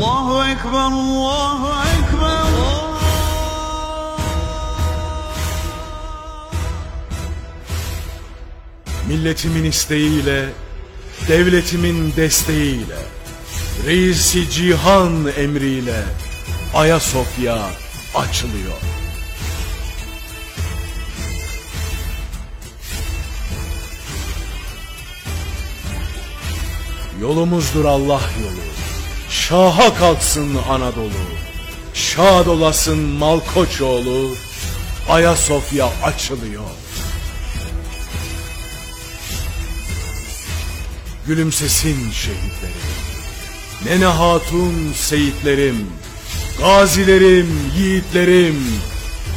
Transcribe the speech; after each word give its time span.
Allahu 0.00 0.44
Ekber, 0.44 0.78
Allahu 0.78 1.68
Ekber. 1.82 2.50
Milletimin 9.08 9.64
isteğiyle, 9.64 10.48
devletimin 11.28 12.16
desteğiyle, 12.16 12.98
reisi 13.86 14.50
cihan 14.50 15.26
emriyle 15.36 16.02
Ayasofya 16.74 17.70
açılıyor. 18.14 18.80
Yolumuzdur 27.20 27.84
Allah 27.84 28.20
yolu. 28.42 28.69
Şaha 29.30 29.94
kalksın 29.94 30.58
Anadolu. 30.68 31.10
Şad 31.94 32.46
olasın 32.46 32.98
Malkoçoğlu. 32.98 34.34
Ayasofya 35.08 35.90
açılıyor. 36.02 36.70
Gülümsesin 41.26 42.10
şehitlerim. 42.10 42.90
Nene 43.84 44.04
hatun 44.04 44.92
seyitlerim. 44.92 45.86
Gazilerim, 46.58 47.72
yiğitlerim. 47.76 48.80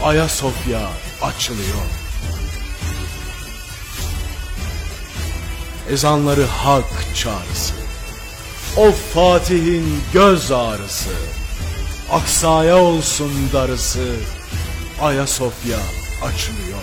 Ayasofya 0.04 0.90
açılıyor. 1.22 1.86
Ezanları 5.90 6.46
hak 6.46 6.86
çağrısı. 7.16 7.83
Of 8.78 9.14
Fatih'in 9.14 10.02
göz 10.14 10.52
ağrısı. 10.52 11.10
Aksaya 12.12 12.78
olsun 12.78 13.32
darısı. 13.54 14.16
Ayasofya 15.02 15.78
açılıyor. 16.24 16.80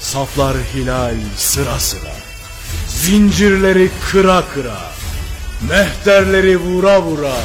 Saflar 0.00 0.56
hilal 0.74 1.16
sıra 1.36 1.78
sıra. 1.78 2.12
Zincirleri 2.88 3.90
kıra 4.10 4.44
kıra. 4.54 4.80
Mehterleri 5.68 6.60
vura 6.60 7.02
vura. 7.02 7.36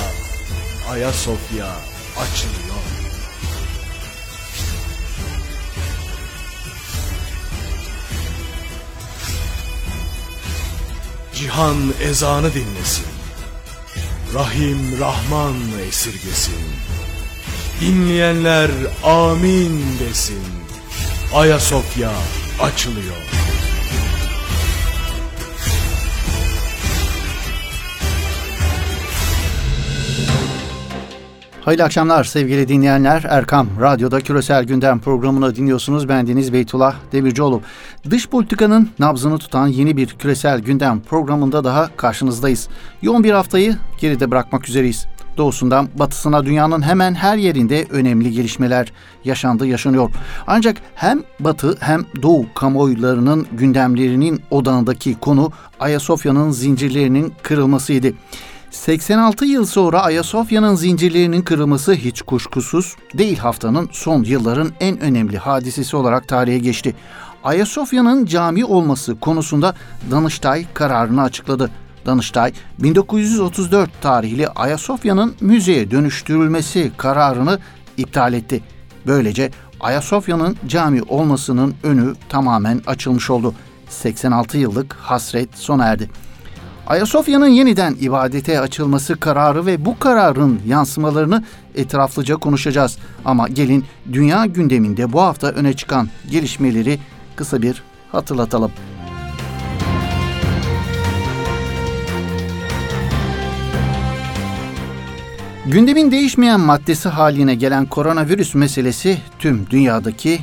Ayasofya 0.91 1.67
açılıyor. 2.17 2.66
Cihan 11.57 11.93
ezanı 12.01 12.53
dinlesin. 12.53 13.05
Rahim 14.33 14.99
Rahman 14.99 15.55
esirgesin. 15.87 16.61
Dinleyenler 17.81 18.71
amin 19.03 19.81
desin. 19.99 20.43
Ayasofya 21.33 22.11
açılıyor. 22.61 23.15
Hayırlı 31.67 31.83
akşamlar 31.83 32.23
sevgili 32.23 32.67
dinleyenler. 32.67 33.25
Erkam 33.29 33.67
Radyo'da 33.81 34.21
Küresel 34.21 34.63
Gündem 34.63 34.99
programını 34.99 35.55
dinliyorsunuz. 35.55 36.09
Ben 36.09 36.27
Deniz 36.27 36.53
Beytullah 36.53 36.95
Demircioğlu. 37.11 37.61
Dış 38.09 38.29
politikanın 38.29 38.89
nabzını 38.99 39.37
tutan 39.37 39.67
yeni 39.67 39.97
bir 39.97 40.07
Küresel 40.07 40.59
Gündem 40.59 41.01
programında 41.01 41.63
daha 41.63 41.95
karşınızdayız. 41.97 42.69
Yoğun 43.01 43.23
bir 43.23 43.31
haftayı 43.31 43.75
geride 43.99 44.31
bırakmak 44.31 44.69
üzereyiz. 44.69 45.07
Doğusundan 45.37 45.89
batısına 45.95 46.45
dünyanın 46.45 46.81
hemen 46.81 47.15
her 47.15 47.37
yerinde 47.37 47.85
önemli 47.89 48.31
gelişmeler 48.31 48.93
yaşandı, 49.23 49.67
yaşanıyor. 49.67 50.09
Ancak 50.47 50.77
hem 50.95 51.23
batı 51.39 51.77
hem 51.79 52.05
doğu 52.21 52.45
kamuoylarının 52.53 53.47
gündemlerinin 53.51 54.41
odağındaki 54.51 55.15
konu 55.19 55.51
Ayasofya'nın 55.79 56.51
zincirlerinin 56.51 57.33
kırılmasıydı. 57.43 58.13
86 58.77 59.45
yıl 59.45 59.65
sonra 59.65 60.01
Ayasofya'nın 60.01 60.75
zincirlerinin 60.75 61.41
kırılması 61.41 61.93
hiç 61.93 62.21
kuşkusuz 62.21 62.95
değil 63.13 63.37
haftanın 63.37 63.89
son 63.91 64.23
yılların 64.23 64.71
en 64.79 64.99
önemli 64.99 65.37
hadisesi 65.37 65.95
olarak 65.95 66.27
tarihe 66.27 66.57
geçti. 66.57 66.95
Ayasofya'nın 67.43 68.25
cami 68.25 68.65
olması 68.65 69.19
konusunda 69.19 69.75
Danıştay 70.11 70.65
kararını 70.73 71.21
açıkladı. 71.21 71.71
Danıştay 72.05 72.53
1934 72.79 74.01
tarihli 74.01 74.47
Ayasofya'nın 74.47 75.35
müzeye 75.41 75.91
dönüştürülmesi 75.91 76.91
kararını 76.97 77.59
iptal 77.97 78.33
etti. 78.33 78.63
Böylece 79.07 79.51
Ayasofya'nın 79.79 80.57
cami 80.67 81.01
olmasının 81.03 81.75
önü 81.83 82.15
tamamen 82.29 82.81
açılmış 82.87 83.29
oldu. 83.29 83.53
86 83.89 84.57
yıllık 84.57 84.93
hasret 84.93 85.57
sona 85.57 85.85
erdi. 85.85 86.09
Ayasofya'nın 86.87 87.47
yeniden 87.47 87.95
ibadete 87.99 88.59
açılması 88.59 89.19
kararı 89.19 89.65
ve 89.65 89.85
bu 89.85 89.99
kararın 89.99 90.61
yansımalarını 90.67 91.43
etraflıca 91.75 92.35
konuşacağız. 92.35 92.97
Ama 93.25 93.47
gelin 93.47 93.85
dünya 94.13 94.45
gündeminde 94.45 95.13
bu 95.13 95.21
hafta 95.21 95.47
öne 95.47 95.73
çıkan 95.73 96.09
gelişmeleri 96.31 96.99
kısa 97.35 97.61
bir 97.61 97.83
hatırlatalım. 98.11 98.71
Gündemin 105.65 106.11
değişmeyen 106.11 106.59
maddesi 106.59 107.09
haline 107.09 107.55
gelen 107.55 107.85
koronavirüs 107.85 108.55
meselesi 108.55 109.17
tüm 109.39 109.69
dünyadaki 109.69 110.39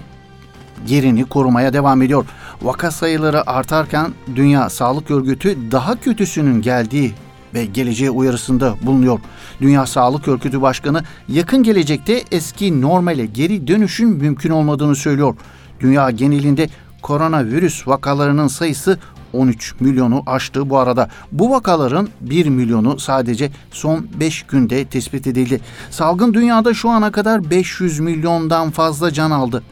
yerini 0.86 1.24
korumaya 1.24 1.72
devam 1.72 2.02
ediyor. 2.02 2.24
Vaka 2.62 2.90
sayıları 2.90 3.50
artarken 3.50 4.12
Dünya 4.36 4.70
Sağlık 4.70 5.10
Örgütü 5.10 5.56
daha 5.70 6.00
kötüsünün 6.00 6.62
geldiği 6.62 7.12
ve 7.54 7.64
geleceğe 7.64 8.10
uyarısında 8.10 8.74
bulunuyor. 8.82 9.20
Dünya 9.60 9.86
Sağlık 9.86 10.28
Örgütü 10.28 10.62
Başkanı 10.62 11.02
yakın 11.28 11.62
gelecekte 11.62 12.22
eski 12.30 12.80
normale 12.80 13.26
geri 13.26 13.66
dönüşün 13.66 14.08
mümkün 14.08 14.50
olmadığını 14.50 14.96
söylüyor. 14.96 15.36
Dünya 15.80 16.10
genelinde 16.10 16.68
koronavirüs 17.02 17.88
vakalarının 17.88 18.48
sayısı 18.48 18.98
13 19.32 19.80
milyonu 19.80 20.22
aştı 20.26 20.70
bu 20.70 20.78
arada. 20.78 21.08
Bu 21.32 21.50
vakaların 21.50 22.08
1 22.20 22.46
milyonu 22.46 22.98
sadece 22.98 23.50
son 23.70 24.06
5 24.20 24.42
günde 24.42 24.84
tespit 24.84 25.26
edildi. 25.26 25.60
Salgın 25.90 26.34
dünyada 26.34 26.74
şu 26.74 26.90
ana 26.90 27.12
kadar 27.12 27.50
500 27.50 28.00
milyondan 28.00 28.70
fazla 28.70 29.12
can 29.12 29.30
aldı 29.30 29.62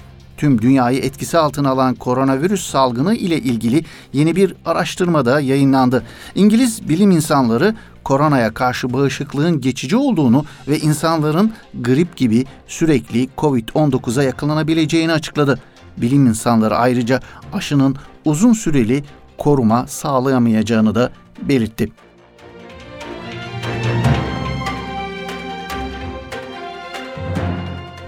tüm 0.43 0.63
dünyayı 0.63 0.99
etkisi 0.99 1.39
altına 1.39 1.71
alan 1.71 1.95
koronavirüs 1.95 2.71
salgını 2.71 3.15
ile 3.15 3.39
ilgili 3.39 3.85
yeni 4.13 4.37
bir 4.37 4.55
araştırmada 4.65 5.41
yayınlandı. 5.41 6.03
İngiliz 6.35 6.89
bilim 6.89 7.11
insanları 7.11 7.75
koronaya 8.05 8.55
karşı 8.55 8.93
bağışıklığın 8.93 9.61
geçici 9.61 9.97
olduğunu 9.97 10.45
ve 10.69 10.79
insanların 10.79 11.53
grip 11.81 12.17
gibi 12.17 12.45
sürekli 12.67 13.29
COVID-19'a 13.39 14.23
yakalanabileceğini 14.23 15.13
açıkladı. 15.13 15.59
Bilim 15.97 16.27
insanları 16.27 16.77
ayrıca 16.77 17.21
aşının 17.53 17.97
uzun 18.25 18.53
süreli 18.53 19.05
koruma 19.39 19.87
sağlayamayacağını 19.87 20.95
da 20.95 21.11
belirtti. 21.43 21.93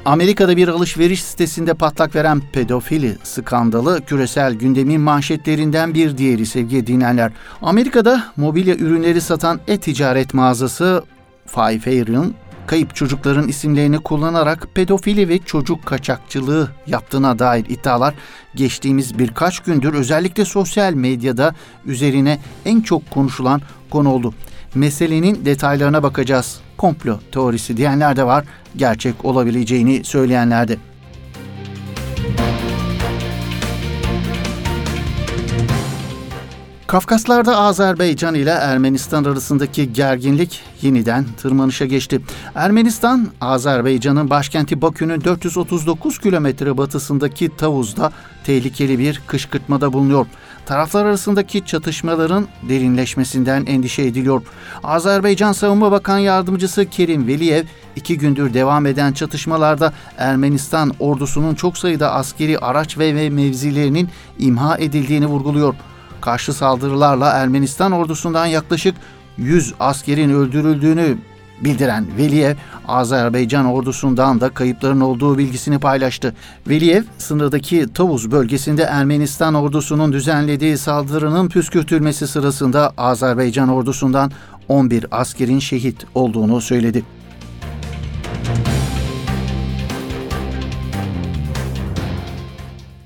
Amerika'da 0.05 0.57
bir 0.57 0.69
alışveriş 0.69 1.23
sitesinde 1.23 1.75
patlak 1.75 2.15
veren 2.15 2.43
pedofili 2.53 3.17
skandalı 3.23 4.05
küresel 4.05 4.55
gündemin 4.55 5.01
manşetlerinden 5.01 5.95
bir 5.95 6.19
diğeri 6.19 6.47
sevgili 6.47 6.87
dinleyenler. 6.87 7.33
Amerika'da 7.63 8.25
mobilya 8.37 8.75
ürünleri 8.77 9.21
satan 9.21 9.61
e-ticaret 9.69 10.35
mağazası 10.35 11.05
Five 11.47 11.79
Fair'ın 11.79 12.35
kayıp 12.67 12.95
çocukların 12.95 13.49
isimlerini 13.49 13.99
kullanarak 13.99 14.69
pedofili 14.75 15.29
ve 15.29 15.39
çocuk 15.39 15.87
kaçakçılığı 15.87 16.69
yaptığına 16.87 17.39
dair 17.39 17.65
iddialar 17.69 18.15
geçtiğimiz 18.55 19.19
birkaç 19.19 19.61
gündür 19.61 19.95
özellikle 19.95 20.45
sosyal 20.45 20.93
medyada 20.93 21.55
üzerine 21.87 22.41
en 22.65 22.81
çok 22.81 23.11
konuşulan 23.11 23.61
konu 23.91 24.13
oldu. 24.13 24.35
Meselenin 24.75 25.45
detaylarına 25.45 26.03
bakacağız. 26.03 26.61
Komplo 26.77 27.19
teorisi 27.33 27.77
diyenler 27.77 28.17
de 28.17 28.25
var, 28.25 28.45
gerçek 28.77 29.25
olabileceğini 29.25 30.05
söyleyenler 30.05 30.69
de. 30.69 30.77
Kafkaslar'da 36.87 37.57
Azerbaycan 37.57 38.35
ile 38.35 38.51
Ermenistan 38.51 39.25
arasındaki 39.25 39.93
gerginlik 39.93 40.61
yeniden 40.83 41.25
tırmanışa 41.37 41.85
geçti. 41.85 42.21
Ermenistan, 42.55 43.29
Azerbaycan'ın 43.41 44.31
başkenti 44.31 44.83
Bakü'nün 44.83 45.25
439 45.25 46.19
kilometre 46.19 46.79
batısındaki 46.79 47.57
Tavuz'da 47.57 48.13
tehlikeli 48.45 48.99
bir 48.99 49.23
kışkırtmada 49.27 49.93
bulunuyor. 49.93 50.27
Taraflar 50.67 51.05
arasındaki 51.05 51.67
çatışmaların 51.67 52.49
derinleşmesinden 52.69 53.67
endişe 53.67 54.03
ediliyor. 54.03 54.43
Azerbaycan 54.85 55.53
Savunma 55.53 55.93
Bakan 55.93 56.19
Yardımcısı 56.19 56.91
Kerim 56.91 57.27
Veliyev, 57.27 57.65
iki 57.97 58.19
gündür 58.19 58.55
devam 58.55 58.87
eden 58.87 59.13
çatışmalarda 59.13 59.93
Ermenistan 60.19 60.93
ordusunun 60.99 61.55
çok 61.55 61.79
sayıda 61.79 62.13
askeri 62.13 62.59
araç 62.59 62.99
ve 62.99 63.31
mevzilerinin 63.31 64.09
imha 64.39 64.79
edildiğini 64.79 65.27
vurguluyor 65.27 65.75
karşı 66.25 66.53
saldırılarla 66.53 67.31
Ermenistan 67.31 67.93
ordusundan 67.93 68.47
yaklaşık 68.47 68.95
100 69.37 69.75
askerin 69.81 70.31
öldürüldüğünü 70.31 71.19
bildiren 71.61 72.07
Veliyev, 72.19 72.55
Azerbaycan 72.89 73.67
ordusundan 73.67 74.41
da 74.41 74.49
kayıpların 74.49 75.01
olduğu 75.01 75.39
bilgisini 75.39 75.79
paylaştı. 75.79 76.35
Veliyev, 76.69 77.03
sınırdaki 77.19 77.87
Tavuz 77.95 78.31
bölgesinde 78.31 78.83
Ermenistan 78.83 79.55
ordusunun 79.55 80.13
düzenlediği 80.13 80.79
saldırının 80.79 81.49
püskürtülmesi 81.49 82.27
sırasında 82.29 82.93
Azerbaycan 82.97 83.69
ordusundan 83.69 84.33
11 84.69 85.07
askerin 85.11 85.59
şehit 85.59 86.07
olduğunu 86.15 86.61
söyledi. 86.61 87.05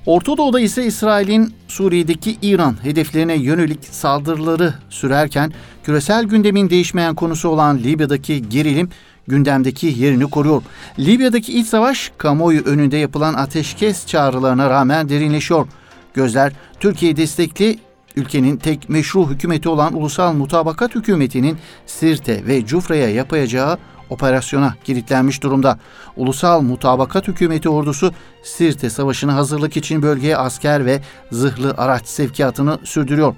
Orta 0.09 0.37
Doğu'da 0.37 0.59
ise 0.59 0.85
İsrail'in 0.85 1.53
Suriye'deki 1.67 2.37
İran 2.41 2.83
hedeflerine 2.83 3.35
yönelik 3.35 3.85
saldırıları 3.85 4.73
sürerken 4.89 5.51
küresel 5.83 6.23
gündemin 6.23 6.69
değişmeyen 6.69 7.15
konusu 7.15 7.49
olan 7.49 7.77
Libya'daki 7.77 8.49
gerilim 8.49 8.89
gündemdeki 9.27 9.93
yerini 9.97 10.29
koruyor. 10.29 10.61
Libya'daki 10.99 11.59
iç 11.59 11.67
savaş 11.67 12.11
kamuoyu 12.17 12.61
önünde 12.61 12.97
yapılan 12.97 13.33
ateşkes 13.33 14.07
çağrılarına 14.07 14.69
rağmen 14.69 15.09
derinleşiyor. 15.09 15.67
Gözler 16.13 16.53
Türkiye 16.79 17.17
destekli 17.17 17.79
ülkenin 18.15 18.57
tek 18.57 18.89
meşru 18.89 19.29
hükümeti 19.29 19.69
olan 19.69 19.93
Ulusal 19.93 20.33
Mutabakat 20.33 20.95
Hükümeti'nin 20.95 21.57
Sirte 21.85 22.47
ve 22.47 22.65
Cufra'ya 22.65 23.09
yapacağı 23.09 23.77
operasyona 24.09 24.73
kilitlenmiş 24.83 25.43
durumda. 25.43 25.79
Ulusal 26.15 26.61
Mutabakat 26.61 27.27
Hükümeti 27.27 27.69
ordusu 27.69 28.13
Sirte 28.43 28.89
Savaşı'na 28.89 29.35
hazırlık 29.35 29.77
için 29.77 30.01
bölgeye 30.01 30.37
asker 30.37 30.85
ve 30.85 31.01
zırhlı 31.31 31.73
araç 31.77 32.07
sevkiyatını 32.07 32.79
sürdürüyor. 32.83 33.35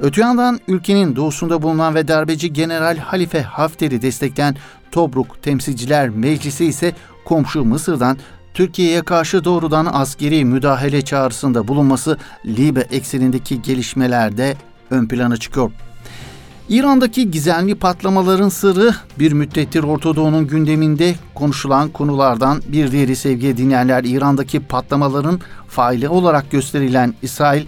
Öte 0.00 0.20
yandan 0.20 0.60
ülkenin 0.68 1.16
doğusunda 1.16 1.62
bulunan 1.62 1.94
ve 1.94 2.08
darbeci 2.08 2.52
General 2.52 2.96
Halife 2.96 3.42
Hafter'i 3.42 4.02
destekleyen 4.02 4.56
Tobruk 4.92 5.42
Temsilciler 5.42 6.08
Meclisi 6.08 6.64
ise 6.64 6.92
komşu 7.24 7.64
Mısır'dan 7.64 8.18
Türkiye'ye 8.54 9.02
karşı 9.02 9.44
doğrudan 9.44 9.88
askeri 9.92 10.44
müdahale 10.44 11.02
çağrısında 11.02 11.68
bulunması 11.68 12.18
Libe 12.46 12.80
eksenindeki 12.80 13.62
gelişmelerde 13.62 14.56
ön 14.90 15.08
plana 15.08 15.36
çıkıyor. 15.36 15.70
İran'daki 16.68 17.30
gizemli 17.30 17.74
patlamaların 17.74 18.48
sırrı 18.48 18.94
bir 19.18 19.32
müddettir 19.32 19.82
Orta 19.82 20.16
Doğu'nun 20.16 20.46
gündeminde 20.46 21.14
konuşulan 21.34 21.88
konulardan 21.88 22.62
bir 22.68 22.92
diğeri 22.92 23.16
sevgili 23.16 23.56
dinleyenler 23.56 24.04
İran'daki 24.04 24.60
patlamaların 24.60 25.40
faili 25.68 26.08
olarak 26.08 26.50
gösterilen 26.50 27.14
İsrail, 27.22 27.66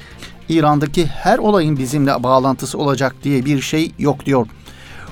İran'daki 0.48 1.06
her 1.06 1.38
olayın 1.38 1.78
bizimle 1.78 2.22
bağlantısı 2.22 2.78
olacak 2.78 3.14
diye 3.22 3.44
bir 3.44 3.60
şey 3.60 3.92
yok 3.98 4.26
diyor. 4.26 4.46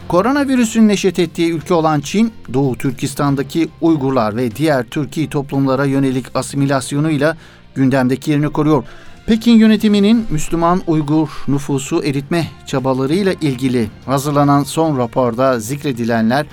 Koronavirüsün 0.09 0.89
neşet 0.89 1.19
ettiği 1.19 1.53
ülke 1.53 1.75
olan 1.75 2.01
Çin, 2.01 2.33
Doğu 2.55 2.79
Türkistan'daki 2.79 3.69
Uygurlar 3.81 4.37
ve 4.37 4.57
diğer 4.57 4.85
Türkiye 4.85 5.29
toplumlara 5.29 5.85
yönelik 5.85 6.37
asimilasyonuyla 6.37 7.37
gündemdeki 7.75 8.31
yerini 8.31 8.49
koruyor. 8.49 8.85
Pekin 9.27 9.53
yönetiminin 9.53 10.27
Müslüman 10.31 10.83
Uygur 10.87 11.29
nüfusu 11.49 12.05
eritme 12.05 12.49
çabalarıyla 12.67 13.33
ilgili 13.33 13.91
hazırlanan 14.07 14.63
son 14.63 14.99
raporda 14.99 15.61
zikredilenler 15.61 16.47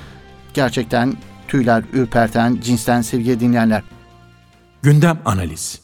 gerçekten 0.54 1.14
tüyler 1.48 1.84
ürperten 1.94 2.58
cinsten 2.62 3.02
sevgili 3.02 3.40
dinleyenler. 3.40 3.84
Gündem 4.82 5.20
analiz 5.26 5.82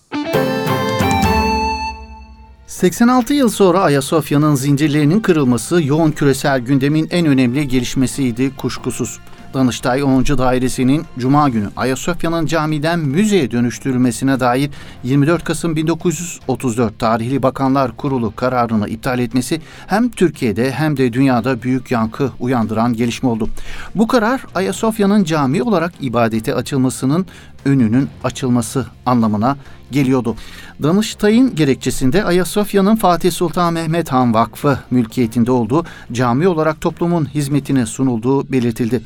86 2.67 3.33
yıl 3.33 3.49
sonra 3.49 3.79
Ayasofya'nın 3.79 4.55
zincirlerinin 4.55 5.19
kırılması 5.19 5.83
yoğun 5.83 6.11
küresel 6.11 6.59
gündemin 6.59 7.07
en 7.11 7.25
önemli 7.25 7.67
gelişmesiydi 7.67 8.55
kuşkusuz. 8.55 9.19
Danıştay 9.53 10.03
10. 10.03 10.23
Dairesi'nin 10.25 11.05
Cuma 11.19 11.49
günü 11.49 11.69
Ayasofya'nın 11.75 12.45
camiden 12.45 12.99
müzeye 12.99 13.51
dönüştürülmesine 13.51 14.39
dair 14.39 14.69
24 15.03 15.43
Kasım 15.43 15.75
1934 15.75 16.99
tarihli 16.99 17.43
Bakanlar 17.43 17.97
Kurulu 17.97 18.35
kararını 18.35 18.89
iptal 18.89 19.19
etmesi 19.19 19.61
hem 19.87 20.09
Türkiye'de 20.09 20.71
hem 20.71 20.97
de 20.97 21.13
dünyada 21.13 21.61
büyük 21.61 21.91
yankı 21.91 22.31
uyandıran 22.39 22.93
gelişme 22.93 23.29
oldu. 23.29 23.49
Bu 23.95 24.07
karar 24.07 24.45
Ayasofya'nın 24.55 25.23
cami 25.23 25.63
olarak 25.63 25.93
ibadete 26.01 26.55
açılmasının 26.55 27.25
önünün 27.67 28.09
açılması 28.23 28.85
anlamına 29.05 29.57
geliyordu. 29.91 30.35
Danıştay'ın 30.83 31.55
gerekçesinde 31.55 32.23
Ayasofya'nın 32.23 32.95
Fatih 32.95 33.31
Sultan 33.31 33.73
Mehmet 33.73 34.11
Han 34.11 34.33
Vakfı 34.33 34.79
mülkiyetinde 34.91 35.51
olduğu 35.51 35.85
cami 36.11 36.47
olarak 36.47 36.81
toplumun 36.81 37.25
hizmetine 37.25 37.85
sunulduğu 37.85 38.51
belirtildi. 38.51 39.01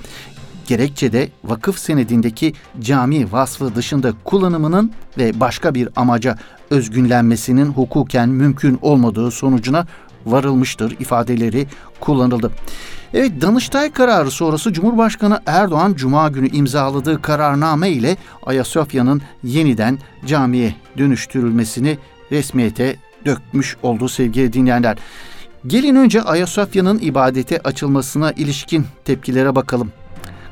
Gerekçede 0.67 1.29
vakıf 1.43 1.79
senedindeki 1.79 2.53
cami 2.79 3.31
vasfı 3.31 3.75
dışında 3.75 4.13
kullanımının 4.23 4.91
ve 5.17 5.39
başka 5.39 5.75
bir 5.75 5.89
amaca 5.95 6.37
özgünlenmesinin 6.69 7.65
hukuken 7.65 8.29
mümkün 8.29 8.79
olmadığı 8.81 9.31
sonucuna 9.31 9.85
varılmıştır 10.25 10.99
ifadeleri 10.99 11.67
kullanıldı. 11.99 12.51
Evet 13.13 13.41
Danıştay 13.41 13.91
kararı 13.91 14.31
sonrası 14.31 14.73
Cumhurbaşkanı 14.73 15.39
Erdoğan 15.45 15.93
Cuma 15.93 16.29
günü 16.29 16.49
imzaladığı 16.49 17.21
kararname 17.21 17.89
ile 17.89 18.17
Ayasofya'nın 18.45 19.21
yeniden 19.43 19.99
camiye 20.25 20.75
dönüştürülmesini 20.97 21.97
resmiyete 22.31 22.95
dökmüş 23.25 23.77
oldu 23.83 24.09
sevgili 24.09 24.53
dinleyenler. 24.53 24.97
Gelin 25.67 25.95
önce 25.95 26.21
Ayasofya'nın 26.21 26.99
ibadete 26.99 27.59
açılmasına 27.59 28.31
ilişkin 28.31 28.85
tepkilere 29.05 29.55
bakalım. 29.55 29.91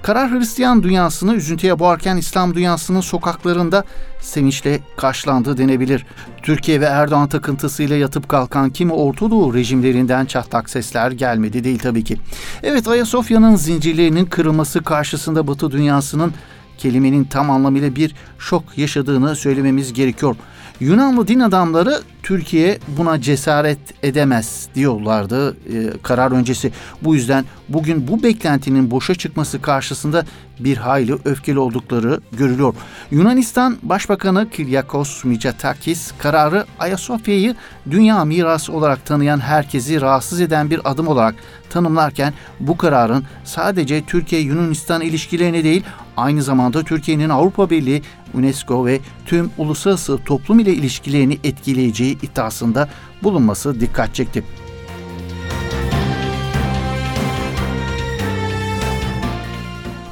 Karar 0.02 0.32
Hristiyan 0.32 0.84
dünyasını 0.84 1.36
üzüntüye 1.36 1.80
boğarken 1.80 2.18
İslam 2.18 2.56
dünyasının 2.56 3.02
sokaklarında 3.02 3.84
sevinçle 4.22 4.80
karşılandı 4.98 5.58
denebilir. 5.58 6.06
Türkiye 6.44 6.82
ve 6.82 6.86
Erdoğan 6.86 7.30
takıntısıyla 7.30 7.96
yatıp 7.96 8.30
kalkan 8.30 8.70
kimi 8.70 8.94
Orta 8.94 9.32
Doğu 9.32 9.54
rejimlerinden 9.54 10.26
çatlak 10.26 10.70
sesler 10.70 11.12
gelmedi 11.12 11.64
değil 11.64 11.80
tabii 11.80 12.04
ki. 12.04 12.18
Evet 12.64 12.88
Ayasofya'nın 12.88 13.56
zincirlerinin 13.56 14.26
kırılması 14.26 14.84
karşısında 14.84 15.48
Batı 15.48 15.72
dünyasının 15.72 16.34
kelimenin 16.78 17.24
tam 17.24 17.52
anlamıyla 17.52 17.96
bir 17.96 18.16
şok 18.40 18.78
yaşadığını 18.78 19.36
söylememiz 19.36 19.94
gerekiyor. 19.94 20.36
Yunanlı 20.80 21.28
din 21.28 21.40
adamları 21.40 22.02
Türkiye 22.24 22.80
buna 22.98 23.22
cesaret 23.22 23.80
edemez 24.04 24.68
diyorlardı 24.76 25.52
e, 25.52 25.58
karar 26.04 26.32
öncesi. 26.32 26.72
Bu 27.02 27.16
yüzden 27.16 27.46
bugün 27.70 28.08
bu 28.08 28.24
beklentinin 28.24 28.92
boşa 28.92 29.16
çıkması 29.16 29.62
karşısında 29.62 30.26
bir 30.60 30.78
hayli 30.78 31.14
öfkeli 31.26 31.60
oldukları 31.60 32.22
görülüyor. 32.32 32.74
Yunanistan 33.12 33.78
Başbakanı 33.84 34.50
Kyriakos 34.50 35.24
Mitsotakis 35.24 36.12
kararı 36.18 36.66
Ayasofya'yı 36.80 37.56
dünya 37.92 38.26
mirası 38.26 38.74
olarak 38.74 39.06
tanıyan 39.06 39.40
herkesi 39.40 40.02
rahatsız 40.02 40.42
eden 40.42 40.70
bir 40.70 40.92
adım 40.92 41.08
olarak 41.08 41.36
tanımlarken 41.70 42.34
bu 42.60 42.78
kararın 42.78 43.24
sadece 43.44 44.06
Türkiye-Yunanistan 44.06 45.02
ilişkilerine 45.02 45.64
değil 45.64 45.84
aynı 46.20 46.44
zamanda 46.44 46.84
Türkiye'nin 46.84 47.30
Avrupa 47.30 47.70
Birliği, 47.70 48.02
UNESCO 48.34 48.86
ve 48.86 49.00
tüm 49.26 49.52
uluslararası 49.58 50.20
toplum 50.26 50.60
ile 50.60 50.74
ilişkilerini 50.74 51.38
etkileyeceği 51.44 52.18
iddiasında 52.22 52.90
bulunması 53.24 53.80
dikkat 53.80 54.16
çekti. 54.16 54.44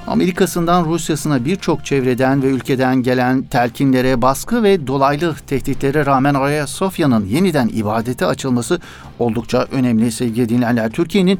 Amerika'sından 0.07 0.85
Rusya'sına 0.85 1.45
birçok 1.45 1.85
çevreden 1.85 2.43
ve 2.43 2.47
ülkeden 2.47 3.03
gelen 3.03 3.43
telkinlere, 3.43 4.21
baskı 4.21 4.63
ve 4.63 4.87
dolaylı 4.87 5.35
tehditlere 5.47 6.05
rağmen 6.05 6.33
Ayasofya'nın 6.33 7.25
yeniden 7.25 7.67
ibadete 7.67 8.25
açılması 8.25 8.79
oldukça 9.19 9.67
önemli 9.71 10.11
sevgili 10.11 10.49
dinleyenler. 10.49 10.91
Türkiye'nin 10.91 11.39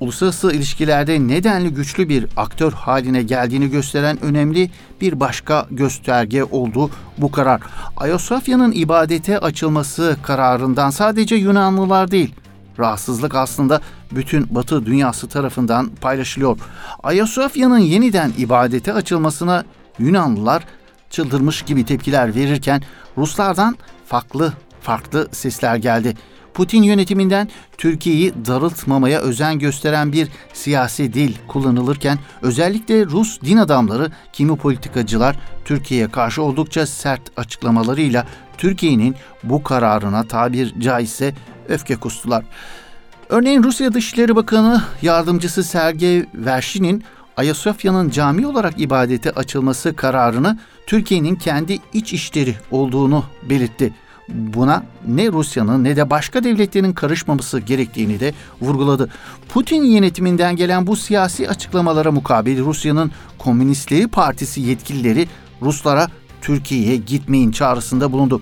uluslararası 0.00 0.52
ilişkilerde 0.52 1.28
nedenli 1.28 1.70
güçlü 1.74 2.08
bir 2.08 2.26
aktör 2.36 2.72
haline 2.72 3.22
geldiğini 3.22 3.70
gösteren 3.70 4.24
önemli 4.24 4.70
bir 5.00 5.20
başka 5.20 5.66
gösterge 5.70 6.44
oldu 6.44 6.90
bu 7.18 7.30
karar. 7.30 7.60
Ayasofya'nın 7.96 8.72
ibadete 8.72 9.38
açılması 9.38 10.16
kararından 10.22 10.90
sadece 10.90 11.36
Yunanlılar 11.36 12.10
değil, 12.10 12.34
rahatsızlık 12.78 13.34
aslında 13.34 13.80
bütün 14.10 14.54
Batı 14.54 14.86
dünyası 14.86 15.28
tarafından 15.28 15.90
paylaşılıyor. 16.00 16.58
Ayasofya'nın 17.02 17.78
yeniden 17.78 18.32
ibadete 18.38 18.92
açılmasına 18.92 19.64
Yunanlılar 19.98 20.64
çıldırmış 21.10 21.62
gibi 21.62 21.84
tepkiler 21.84 22.34
verirken 22.34 22.82
Ruslardan 23.16 23.76
farklı 24.06 24.52
farklı 24.80 25.28
sesler 25.32 25.76
geldi. 25.76 26.16
Putin 26.56 26.82
yönetiminden 26.82 27.48
Türkiye'yi 27.78 28.32
darıltmamaya 28.46 29.20
özen 29.20 29.58
gösteren 29.58 30.12
bir 30.12 30.28
siyasi 30.52 31.12
dil 31.12 31.34
kullanılırken 31.48 32.18
özellikle 32.42 33.06
Rus 33.06 33.40
din 33.40 33.56
adamları, 33.56 34.10
kimi 34.32 34.56
politikacılar 34.56 35.36
Türkiye'ye 35.64 36.10
karşı 36.10 36.42
oldukça 36.42 36.86
sert 36.86 37.22
açıklamalarıyla 37.36 38.26
Türkiye'nin 38.58 39.14
bu 39.42 39.62
kararına 39.62 40.24
tabir 40.24 40.80
caizse 40.80 41.34
öfke 41.68 41.96
kustular. 41.96 42.44
Örneğin 43.28 43.62
Rusya 43.62 43.92
Dışişleri 43.94 44.36
Bakanı 44.36 44.82
Yardımcısı 45.02 45.64
Sergey 45.64 46.24
Vershin'in 46.34 47.04
Ayasofya'nın 47.36 48.10
cami 48.10 48.46
olarak 48.46 48.80
ibadete 48.80 49.30
açılması 49.30 49.96
kararını 49.96 50.58
Türkiye'nin 50.86 51.36
kendi 51.36 51.78
iç 51.92 52.12
işleri 52.12 52.54
olduğunu 52.70 53.24
belirtti. 53.50 53.92
Buna 54.28 54.82
ne 55.08 55.32
Rusya'nın 55.32 55.84
ne 55.84 55.96
de 55.96 56.10
başka 56.10 56.44
devletlerin 56.44 56.92
karışmaması 56.92 57.60
gerektiğini 57.60 58.20
de 58.20 58.32
vurguladı. 58.60 59.08
Putin 59.48 59.82
yönetiminden 59.82 60.56
gelen 60.56 60.86
bu 60.86 60.96
siyasi 60.96 61.48
açıklamalara 61.48 62.12
mukabil 62.12 62.64
Rusya'nın 62.64 63.12
Komünistleri 63.38 64.08
Partisi 64.08 64.60
yetkilileri 64.60 65.28
Ruslara 65.62 66.08
Türkiye'ye 66.40 66.96
gitmeyin 66.96 67.50
çağrısında 67.50 68.12
bulundu. 68.12 68.40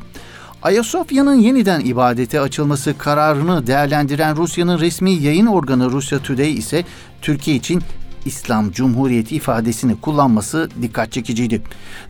Ayasofya'nın 0.63 1.35
yeniden 1.35 1.81
ibadete 1.81 2.41
açılması 2.41 2.99
kararını 2.99 3.67
değerlendiren 3.67 4.37
Rusya'nın 4.37 4.81
resmi 4.81 5.13
yayın 5.13 5.47
organı 5.47 5.91
Rusya 5.91 6.19
Today 6.19 6.53
ise 6.53 6.85
Türkiye 7.23 7.57
için 7.57 7.83
İslam 8.25 8.71
Cumhuriyeti 8.71 9.37
ifadesini 9.37 10.01
kullanması 10.01 10.69
dikkat 10.83 11.13
çekiciydi. 11.13 11.63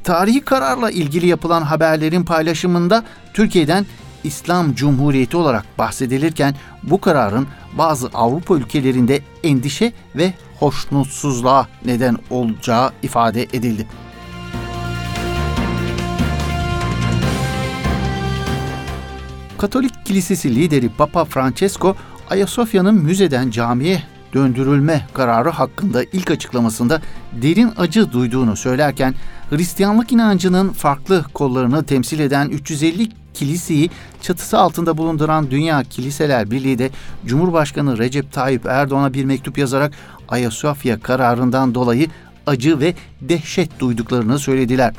Tarihi 0.05 0.41
kararla 0.41 0.91
ilgili 0.91 1.27
yapılan 1.27 1.63
haberlerin 1.63 2.23
paylaşımında 2.23 3.05
Türkiye'den 3.35 3.87
İslam 4.25 4.75
Cumhuriyeti 4.75 5.37
olarak 5.37 5.79
bahsedilirken 5.79 6.55
bu 6.83 7.01
kararın 7.01 7.47
bazı 7.79 8.09
Avrupa 8.15 8.55
ülkelerinde 8.55 9.21
endişe 9.43 9.93
ve 10.17 10.33
hoşnutsuzluğa 10.59 11.69
neden 11.85 12.17
olacağı 12.31 12.93
ifade 13.03 13.43
edildi. 13.43 13.87
Katolik 19.59 20.07
Kilisesi 20.07 20.55
lideri 20.55 20.89
Papa 20.89 21.25
Francesco 21.25 21.97
Ayasofya'nın 22.31 22.95
müzeden 22.95 23.51
camiye 23.51 24.03
döndürülme 24.35 25.07
kararı 25.15 25.51
hakkında 25.51 26.05
ilk 26.13 26.31
açıklamasında 26.31 27.03
derin 27.43 27.73
acı 27.77 28.13
duyduğunu 28.13 28.57
söylerken 28.57 29.15
Hristiyanlık 29.51 30.13
inancının 30.13 30.73
farklı 30.73 31.25
kollarını 31.35 31.85
temsil 31.85 32.19
eden 32.19 32.49
350 32.49 33.09
kiliseyi 33.35 33.91
çatısı 34.23 34.59
altında 34.59 34.99
bulunduran 34.99 35.51
Dünya 35.51 35.83
Kiliseler 35.83 36.51
Birliği 36.51 36.79
de 36.79 36.91
Cumhurbaşkanı 37.27 37.99
Recep 37.99 38.33
Tayyip 38.33 38.67
Erdoğan'a 38.67 39.15
bir 39.15 39.25
mektup 39.25 39.59
yazarak 39.59 39.93
Ayasofya 40.29 41.01
kararından 41.01 41.75
dolayı 41.75 42.09
acı 42.47 42.81
ve 42.81 42.95
dehşet 43.21 43.81
duyduklarını 43.81 44.39
söylediler. 44.39 44.95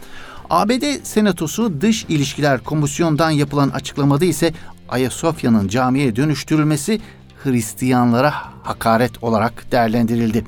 ABD 0.49 0.83
Senatosu 1.03 1.81
Dış 1.81 2.05
İlişkiler 2.09 2.63
Komisyonu'ndan 2.63 3.31
yapılan 3.31 3.69
açıklamada 3.69 4.25
ise 4.25 4.53
Ayasofya'nın 4.89 5.67
camiye 5.67 6.15
dönüştürülmesi 6.15 7.01
Hristiyanlara 7.45 8.33
hakaret 8.63 9.23
olarak 9.23 9.71
değerlendirildi. 9.71 10.43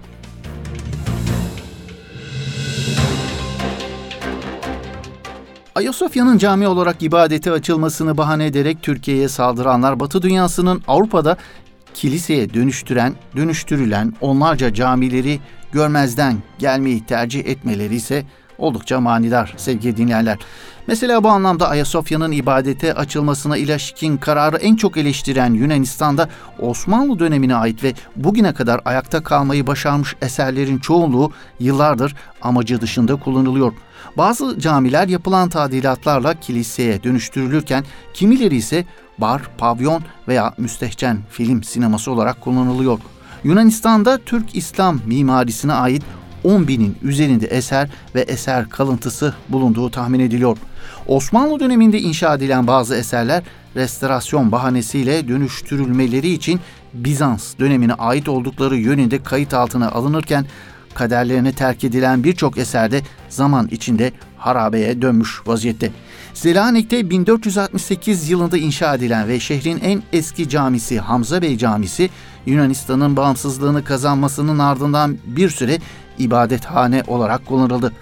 Ayasofya'nın 5.76 6.38
cami 6.38 6.68
olarak 6.68 7.04
ibadete 7.04 7.52
açılmasını 7.52 8.18
bahane 8.18 8.46
ederek 8.46 8.78
Türkiye'ye 8.82 9.30
saldıranlar 9.30 10.00
Batı 10.00 10.22
dünyasının 10.22 10.82
Avrupa'da 10.88 11.38
kiliseye 11.94 12.54
dönüştüren, 12.54 13.16
dönüştürülen 13.36 14.14
onlarca 14.22 14.74
camileri 14.74 15.40
görmezden 15.72 16.36
gelmeyi 16.60 17.06
tercih 17.06 17.46
etmeleri 17.46 17.96
ise 17.96 18.26
oldukça 18.58 19.00
manidar 19.02 19.54
sevgili 19.58 19.98
dinleyenler. 19.98 20.38
Mesela 20.88 21.24
bu 21.24 21.30
anlamda 21.30 21.70
Ayasofya'nın 21.70 22.32
ibadete 22.32 22.94
açılmasına 22.94 23.58
ilişkin 23.58 24.18
kararı 24.18 24.58
en 24.58 24.76
çok 24.76 24.98
eleştiren 24.98 25.54
Yunanistan'da 25.54 26.30
Osmanlı 26.60 27.20
dönemine 27.20 27.56
ait 27.56 27.84
ve 27.84 27.94
bugüne 28.16 28.54
kadar 28.54 28.82
ayakta 28.86 29.24
kalmayı 29.24 29.68
başarmış 29.68 30.16
eserlerin 30.22 30.78
çoğunluğu 30.78 31.32
yıllardır 31.60 32.16
amacı 32.42 32.82
dışında 32.82 33.16
kullanılıyor. 33.16 33.74
Bazı 34.18 34.60
camiler 34.60 35.08
yapılan 35.08 35.50
tadilatlarla 35.50 36.40
kiliseye 36.40 37.04
dönüştürülürken 37.04 37.84
kimileri 38.14 38.56
ise 38.56 38.86
bar, 39.18 39.42
pavyon 39.58 40.04
veya 40.28 40.54
müstehcen 40.58 41.18
film 41.30 41.64
sineması 41.64 42.12
olarak 42.12 42.42
kullanılıyor. 42.42 43.00
Yunanistan'da 43.44 44.18
Türk 44.18 44.56
İslam 44.56 45.00
mimarisine 45.06 45.74
ait 45.74 46.04
10 46.48 46.68
binin 46.68 46.98
üzerinde 47.02 47.46
eser 47.46 47.90
ve 48.16 48.22
eser 48.22 48.70
kalıntısı 48.70 49.34
bulunduğu 49.50 49.92
tahmin 49.92 50.20
ediliyor. 50.20 50.58
Osmanlı 51.08 51.60
döneminde 51.60 52.00
inşa 52.00 52.36
edilen 52.36 52.68
bazı 52.68 52.96
eserler 52.96 53.44
restorasyon 53.76 54.52
bahanesiyle 54.52 55.28
dönüştürülmeleri 55.28 56.30
için 56.30 56.60
Bizans 56.94 57.58
dönemine 57.60 57.94
ait 57.94 58.30
oldukları 58.30 58.78
yönünde 58.78 59.24
kayıt 59.24 59.54
altına 59.54 59.92
alınırken 59.92 60.46
kaderlerine 60.94 61.54
terk 61.54 61.84
edilen 61.84 62.24
birçok 62.24 62.58
eserde 62.58 63.02
zaman 63.30 63.68
içinde 63.72 64.12
harabeye 64.38 65.02
dönmüş 65.02 65.42
vaziyette. 65.46 65.92
Selanik'te 66.34 67.10
1468 67.10 68.30
yılında 68.30 68.58
inşa 68.58 68.96
edilen 68.96 69.28
ve 69.28 69.40
şehrin 69.40 69.80
en 69.84 70.04
eski 70.14 70.50
camisi 70.50 71.00
Hamza 71.00 71.42
Bey 71.42 71.58
Camisi 71.58 72.10
Yunanistan'ın 72.46 73.16
bağımsızlığını 73.16 73.84
kazanmasının 73.84 74.60
ardından 74.60 75.18
bir 75.26 75.50
süre 75.50 75.80
ibadethane 76.18 77.04
olarak 77.08 77.46
kullanıldı. 77.46 77.94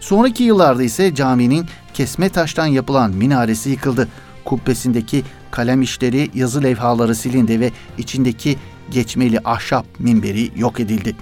Sonraki 0.00 0.42
yıllarda 0.42 0.82
ise 0.82 1.14
caminin 1.14 1.66
kesme 1.94 2.28
taştan 2.28 2.66
yapılan 2.66 3.10
minaresi 3.10 3.70
yıkıldı. 3.70 4.08
Kubbesindeki 4.44 5.22
kalem 5.50 5.82
işleri, 5.82 6.30
yazı 6.34 6.62
levhaları 6.62 7.14
silindi 7.14 7.60
ve 7.60 7.70
içindeki 7.98 8.56
geçmeli 8.90 9.40
ahşap 9.44 9.86
minberi 9.98 10.50
yok 10.56 10.80
edildi. 10.80 11.16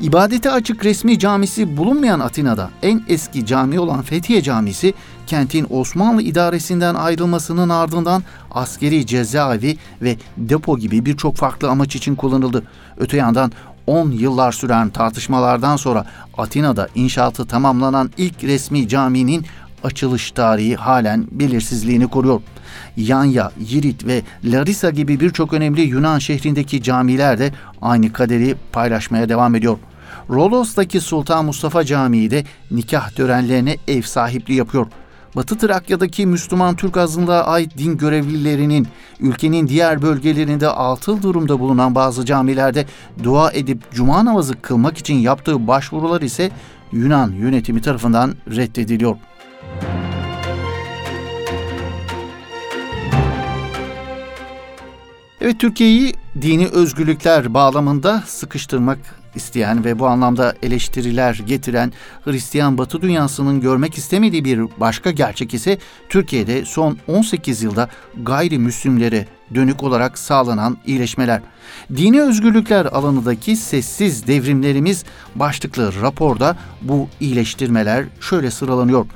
İbadete 0.00 0.50
açık 0.50 0.84
resmi 0.84 1.18
camisi 1.18 1.76
bulunmayan 1.76 2.20
Atina'da 2.20 2.70
en 2.82 3.02
eski 3.08 3.46
cami 3.46 3.80
olan 3.80 4.02
Fethiye 4.02 4.42
Camisi, 4.42 4.94
kentin 5.26 5.66
Osmanlı 5.70 6.22
idaresinden 6.22 6.94
ayrılmasının 6.94 7.68
ardından 7.68 8.22
askeri 8.50 9.06
cezaevi 9.06 9.76
ve 10.02 10.16
depo 10.36 10.78
gibi 10.78 11.04
birçok 11.06 11.36
farklı 11.36 11.70
amaç 11.70 11.96
için 11.96 12.14
kullanıldı. 12.14 12.62
Öte 12.96 13.16
yandan 13.16 13.52
10 13.90 14.10
yıllar 14.10 14.52
süren 14.52 14.90
tartışmalardan 14.90 15.76
sonra 15.76 16.06
Atina'da 16.38 16.88
inşaatı 16.94 17.46
tamamlanan 17.46 18.10
ilk 18.16 18.44
resmi 18.44 18.88
caminin 18.88 19.46
açılış 19.84 20.30
tarihi 20.30 20.76
halen 20.76 21.26
belirsizliğini 21.30 22.08
koruyor. 22.08 22.40
Yanya, 22.96 23.50
Yirit 23.60 24.06
ve 24.06 24.22
Larissa 24.44 24.90
gibi 24.90 25.20
birçok 25.20 25.52
önemli 25.52 25.80
Yunan 25.80 26.18
şehrindeki 26.18 26.82
camiler 26.82 27.38
de 27.38 27.52
aynı 27.82 28.12
kaderi 28.12 28.56
paylaşmaya 28.72 29.28
devam 29.28 29.54
ediyor. 29.54 29.78
Rodos'taki 30.30 31.00
Sultan 31.00 31.44
Mustafa 31.44 31.84
Camii 31.84 32.30
de 32.30 32.44
nikah 32.70 33.10
törenlerine 33.10 33.76
ev 33.88 34.02
sahipliği 34.02 34.54
yapıyor. 34.54 34.86
Batı 35.36 35.58
Trakya'daki 35.58 36.26
Müslüman 36.26 36.76
Türk 36.76 36.96
azınlığa 36.96 37.44
ait 37.44 37.78
din 37.78 37.98
görevlilerinin 37.98 38.88
ülkenin 39.20 39.68
diğer 39.68 40.02
bölgelerinde 40.02 40.68
altıl 40.68 41.22
durumda 41.22 41.60
bulunan 41.60 41.94
bazı 41.94 42.24
camilerde 42.24 42.86
dua 43.22 43.52
edip 43.52 43.92
cuma 43.92 44.24
namazı 44.24 44.62
kılmak 44.62 44.98
için 44.98 45.14
yaptığı 45.14 45.66
başvurular 45.66 46.20
ise 46.20 46.50
Yunan 46.92 47.32
yönetimi 47.32 47.80
tarafından 47.80 48.34
reddediliyor. 48.56 49.16
Evet 55.40 55.60
Türkiye'yi 55.60 56.14
dini 56.42 56.66
özgürlükler 56.66 57.54
bağlamında 57.54 58.22
sıkıştırmak 58.26 59.19
isteyen 59.34 59.84
ve 59.84 59.98
bu 59.98 60.06
anlamda 60.06 60.54
eleştiriler 60.62 61.42
getiren 61.46 61.92
Hristiyan 62.24 62.78
Batı 62.78 63.02
dünyasının 63.02 63.60
görmek 63.60 63.98
istemediği 63.98 64.44
bir 64.44 64.60
başka 64.80 65.10
gerçek 65.10 65.54
ise 65.54 65.78
Türkiye'de 66.08 66.64
son 66.64 66.98
18 67.08 67.62
yılda 67.62 67.88
gayrimüslimlere 68.22 69.26
dönük 69.54 69.82
olarak 69.82 70.18
sağlanan 70.18 70.78
iyileşmeler. 70.86 71.40
Dini 71.96 72.22
özgürlükler 72.22 72.86
alanındaki 72.86 73.56
sessiz 73.56 74.26
devrimlerimiz 74.26 75.04
başlıklı 75.34 75.92
raporda 76.02 76.56
bu 76.82 77.08
iyileştirmeler 77.20 78.04
şöyle 78.20 78.50
sıralanıyor. 78.50 79.06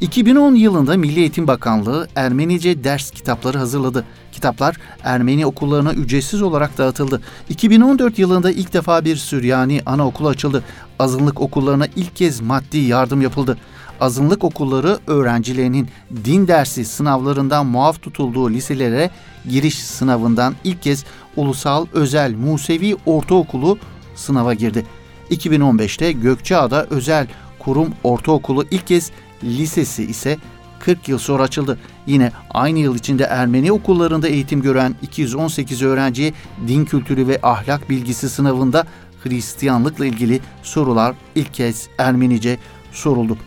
2010 0.00 0.54
yılında 0.54 0.96
Milli 0.96 1.20
Eğitim 1.20 1.46
Bakanlığı 1.46 2.08
Ermenice 2.16 2.84
ders 2.84 3.10
kitapları 3.10 3.58
hazırladı. 3.58 4.04
Kitaplar 4.32 4.76
Ermeni 5.04 5.46
okullarına 5.46 5.92
ücretsiz 5.92 6.42
olarak 6.42 6.78
dağıtıldı. 6.78 7.20
2014 7.48 8.18
yılında 8.18 8.50
ilk 8.50 8.72
defa 8.72 9.04
bir 9.04 9.16
Süryani 9.16 9.80
anaokulu 9.86 10.28
açıldı. 10.28 10.64
Azınlık 10.98 11.40
okullarına 11.40 11.86
ilk 11.96 12.16
kez 12.16 12.40
maddi 12.40 12.78
yardım 12.78 13.22
yapıldı 13.22 13.58
azınlık 14.02 14.44
okulları 14.44 14.98
öğrencilerinin 15.06 15.88
din 16.24 16.48
dersi 16.48 16.84
sınavlarından 16.84 17.66
muaf 17.66 18.02
tutulduğu 18.02 18.50
liselere 18.50 19.10
giriş 19.48 19.78
sınavından 19.78 20.54
ilk 20.64 20.82
kez 20.82 21.04
Ulusal 21.36 21.86
Özel 21.92 22.34
Musevi 22.34 22.96
Ortaokulu 23.06 23.78
sınava 24.14 24.54
girdi. 24.54 24.86
2015'te 25.30 26.12
Gökçeada 26.12 26.86
Özel 26.90 27.26
Kurum 27.58 27.88
Ortaokulu 28.04 28.64
ilk 28.70 28.86
kez 28.86 29.10
lisesi 29.44 30.04
ise 30.04 30.38
40 30.84 31.08
yıl 31.08 31.18
sonra 31.18 31.42
açıldı. 31.42 31.78
Yine 32.06 32.32
aynı 32.50 32.78
yıl 32.78 32.96
içinde 32.96 33.24
Ermeni 33.24 33.72
okullarında 33.72 34.28
eğitim 34.28 34.62
gören 34.62 34.94
218 35.02 35.82
öğrenciye 35.82 36.32
din 36.68 36.84
kültürü 36.84 37.28
ve 37.28 37.38
ahlak 37.42 37.90
bilgisi 37.90 38.28
sınavında 38.28 38.86
Hristiyanlıkla 39.24 40.06
ilgili 40.06 40.40
sorular 40.62 41.14
ilk 41.34 41.54
kez 41.54 41.88
Ermenice 41.98 42.58
soruldu. 42.92 43.38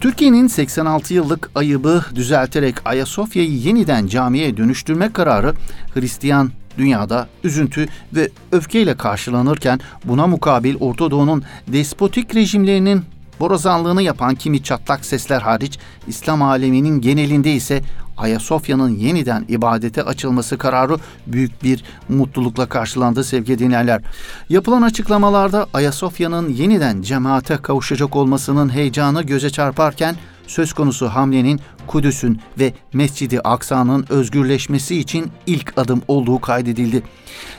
Türkiye'nin 0.00 0.46
86 0.46 1.14
yıllık 1.14 1.50
ayıbı 1.54 2.04
düzelterek 2.14 2.74
Ayasofya'yı 2.84 3.50
yeniden 3.50 4.06
camiye 4.06 4.56
dönüştürme 4.56 5.12
kararı 5.12 5.54
Hristiyan 5.94 6.50
dünyada 6.78 7.28
üzüntü 7.44 7.86
ve 8.12 8.28
öfkeyle 8.52 8.96
karşılanırken 8.96 9.80
buna 10.04 10.26
mukabil 10.26 10.76
Orta 10.80 11.10
Doğu'nun 11.10 11.44
despotik 11.68 12.34
rejimlerinin 12.34 13.02
borazanlığını 13.40 14.02
yapan 14.02 14.34
kimi 14.34 14.62
çatlak 14.62 15.04
sesler 15.04 15.40
hariç 15.40 15.78
İslam 16.06 16.42
aleminin 16.42 17.00
genelinde 17.00 17.52
ise 17.52 17.82
Ayasofya'nın 18.16 18.88
yeniden 18.88 19.44
ibadete 19.48 20.02
açılması 20.02 20.58
kararı 20.58 20.96
büyük 21.26 21.62
bir 21.62 21.84
mutlulukla 22.08 22.66
karşılandı 22.66 23.24
sevgili 23.24 23.58
dinleyenler. 23.58 24.02
Yapılan 24.48 24.82
açıklamalarda 24.82 25.66
Ayasofya'nın 25.74 26.48
yeniden 26.48 27.02
cemaate 27.02 27.56
kavuşacak 27.56 28.16
olmasının 28.16 28.68
heyecanı 28.68 29.22
göze 29.22 29.50
çarparken 29.50 30.16
söz 30.46 30.72
konusu 30.72 31.08
hamlenin 31.08 31.60
Kudüs'ün 31.86 32.40
ve 32.58 32.72
Mescidi 32.92 33.40
Aksa'nın 33.40 34.06
özgürleşmesi 34.08 34.98
için 34.98 35.30
ilk 35.46 35.78
adım 35.78 36.02
olduğu 36.08 36.40
kaydedildi. 36.40 37.02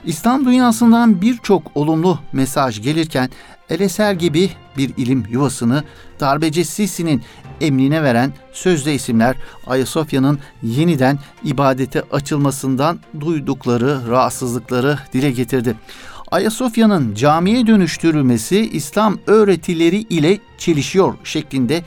İslam 0.05 0.45
dünyasından 0.45 1.21
birçok 1.21 1.77
olumlu 1.77 2.19
mesaj 2.33 2.81
gelirken 2.81 3.29
El 3.69 3.79
Eser 3.79 4.13
gibi 4.13 4.49
bir 4.77 4.91
ilim 4.97 5.23
yuvasını 5.29 5.83
darbeci 6.19 6.65
Sisi'nin 6.65 7.23
emrine 7.61 8.03
veren 8.03 8.33
sözde 8.53 8.93
isimler 8.93 9.35
Ayasofya'nın 9.67 10.39
yeniden 10.63 11.19
ibadete 11.43 12.03
açılmasından 12.11 12.99
duydukları 13.19 14.09
rahatsızlıkları 14.09 14.99
dile 15.13 15.31
getirdi. 15.31 15.75
Ayasofya'nın 16.31 17.15
camiye 17.15 17.67
dönüştürülmesi 17.67 18.69
İslam 18.69 19.19
öğretileri 19.27 19.97
ile 19.97 20.39
çelişiyor 20.57 21.13
şeklinde 21.23 21.83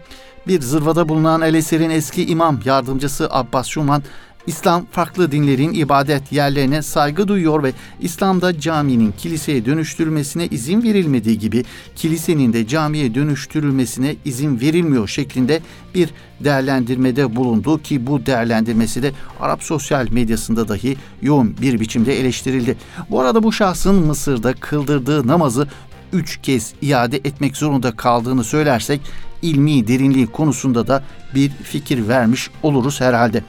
bir 0.46 0.60
zırvada 0.60 1.08
bulunan 1.08 1.40
El 1.40 1.54
Eser'in 1.54 1.90
eski 1.90 2.26
imam 2.26 2.60
yardımcısı 2.64 3.28
Abbas 3.30 3.66
Şuman 3.66 4.02
İslam 4.48 4.86
farklı 4.90 5.32
dinlerin 5.32 5.72
ibadet 5.72 6.32
yerlerine 6.32 6.82
saygı 6.82 7.28
duyuyor 7.28 7.62
ve 7.62 7.72
İslam'da 8.00 8.60
caminin 8.60 9.14
kiliseye 9.18 9.64
dönüştürülmesine 9.64 10.46
izin 10.46 10.82
verilmediği 10.82 11.38
gibi 11.38 11.64
kilisenin 11.96 12.52
de 12.52 12.66
camiye 12.66 13.14
dönüştürülmesine 13.14 14.16
izin 14.24 14.60
verilmiyor 14.60 15.08
şeklinde 15.08 15.60
bir 15.94 16.10
değerlendirmede 16.40 17.36
bulundu 17.36 17.82
ki 17.82 18.06
bu 18.06 18.26
değerlendirmesi 18.26 19.02
de 19.02 19.12
Arap 19.40 19.62
sosyal 19.62 20.10
medyasında 20.10 20.68
dahi 20.68 20.96
yoğun 21.22 21.56
bir 21.60 21.80
biçimde 21.80 22.20
eleştirildi. 22.20 22.76
Bu 23.10 23.20
arada 23.20 23.42
bu 23.42 23.52
şahsın 23.52 23.94
Mısır'da 23.94 24.52
kıldırdığı 24.52 25.26
namazı 25.26 25.68
üç 26.12 26.40
kez 26.42 26.74
iade 26.82 27.16
etmek 27.16 27.56
zorunda 27.56 27.96
kaldığını 27.96 28.44
söylersek 28.44 29.00
ilmi 29.42 29.88
derinliği 29.88 30.26
konusunda 30.26 30.86
da 30.86 31.02
bir 31.34 31.50
fikir 31.50 32.08
vermiş 32.08 32.50
oluruz 32.62 33.00
herhalde. 33.00 33.42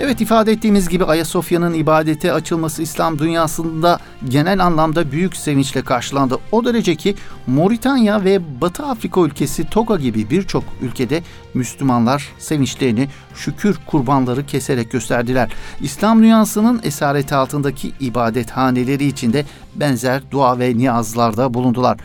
Evet 0.00 0.20
ifade 0.20 0.52
ettiğimiz 0.52 0.88
gibi 0.88 1.04
Ayasofya'nın 1.04 1.74
ibadete 1.74 2.32
açılması 2.32 2.82
İslam 2.82 3.18
dünyasında 3.18 3.98
genel 4.28 4.64
anlamda 4.64 5.12
büyük 5.12 5.36
sevinçle 5.36 5.82
karşılandı. 5.82 6.38
O 6.52 6.64
derece 6.64 6.94
ki 6.94 7.14
Moritanya 7.46 8.24
ve 8.24 8.60
Batı 8.60 8.86
Afrika 8.86 9.20
ülkesi 9.20 9.64
Toga 9.64 9.96
gibi 9.96 10.30
birçok 10.30 10.64
ülkede 10.82 11.22
Müslümanlar 11.54 12.28
sevinçlerini 12.38 13.08
şükür 13.34 13.78
kurbanları 13.86 14.46
keserek 14.46 14.90
gösterdiler. 14.90 15.52
İslam 15.80 16.22
dünyasının 16.22 16.80
esareti 16.84 17.34
altındaki 17.34 17.92
ibadethaneleri 18.00 19.04
içinde 19.04 19.44
benzer 19.74 20.22
dua 20.30 20.58
ve 20.58 20.78
niyazlarda 20.78 21.54
bulundular. 21.54 21.98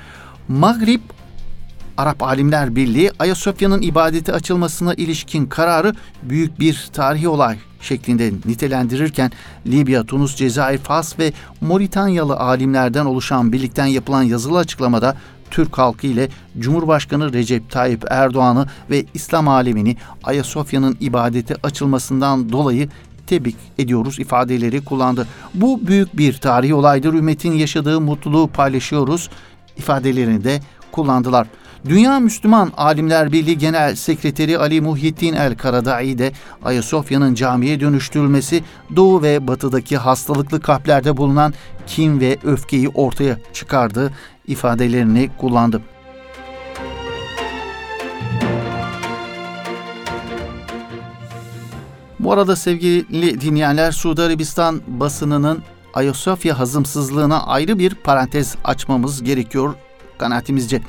Maghrib 0.48 1.02
Arap 1.98 2.24
Alimler 2.24 2.76
Birliği 2.76 3.12
Ayasofya'nın 3.20 3.82
ibadeti 3.82 4.34
açılmasına 4.34 4.94
ilişkin 4.94 5.46
kararı 5.46 5.94
büyük 6.24 6.60
bir 6.60 6.88
tarihi 6.94 7.28
olay 7.28 7.58
şeklinde 7.82 8.32
nitelendirirken 8.46 9.32
Libya, 9.68 10.04
Tunus, 10.04 10.36
Cezayir, 10.36 10.78
Fas 10.78 11.20
ve 11.20 11.34
Moritanyalı 11.62 12.36
alimlerden 12.36 13.06
oluşan 13.06 13.54
birlikten 13.54 13.86
yapılan 13.86 14.24
yazılı 14.24 14.58
açıklamada 14.58 15.18
Türk 15.52 15.78
halkı 15.78 16.08
ile 16.08 16.30
Cumhurbaşkanı 16.60 17.34
Recep 17.34 17.72
Tayyip 17.72 18.06
Erdoğan'ı 18.10 18.68
ve 18.90 19.06
İslam 19.14 19.48
alemini 19.48 19.98
Ayasofya'nın 20.24 20.98
ibadete 21.00 21.56
açılmasından 21.64 22.50
dolayı 22.52 22.90
tebrik 23.28 23.56
ediyoruz 23.78 24.20
ifadeleri 24.20 24.86
kullandı. 24.86 25.28
Bu 25.54 25.88
büyük 25.88 26.18
bir 26.18 26.34
tarihi 26.34 26.74
olaydır. 26.74 27.14
Ümmetin 27.14 27.52
yaşadığı 27.52 28.02
mutluluğu 28.02 28.48
paylaşıyoruz 28.48 29.30
ifadelerini 29.78 30.44
de 30.44 30.60
kullandılar. 30.92 31.48
Dünya 31.90 32.20
Müslüman 32.20 32.72
Alimler 32.78 33.32
Birliği 33.32 33.58
Genel 33.58 33.96
Sekreteri 33.96 34.58
Ali 34.58 34.82
Muhyiddin 34.82 35.34
El 35.34 35.58
Karadai 35.58 36.18
de 36.18 36.32
Ayasofya'nın 36.64 37.34
camiye 37.34 37.80
dönüştürülmesi 37.80 38.64
Doğu 38.96 39.22
ve 39.22 39.48
Batı'daki 39.48 39.98
hastalıklı 39.98 40.62
kalplerde 40.62 41.18
bulunan 41.18 41.54
kin 41.88 42.20
ve 42.20 42.38
öfkeyi 42.44 42.90
ortaya 42.90 43.38
çıkardı 43.54 44.14
ifadelerini 44.48 45.30
kullandı. 45.38 45.82
Bu 52.20 52.34
arada 52.34 52.56
sevgili 52.56 53.42
dinleyenler 53.42 53.92
Suudi 53.92 54.22
Arabistan 54.22 54.82
basınının 54.88 55.64
Ayasofya 55.94 56.60
hazımsızlığına 56.60 57.44
ayrı 57.46 57.80
bir 57.80 57.96
parantez 57.96 58.56
açmamız 58.64 59.24
gerekiyor 59.24 59.76
kanaatimizce. 60.18 60.82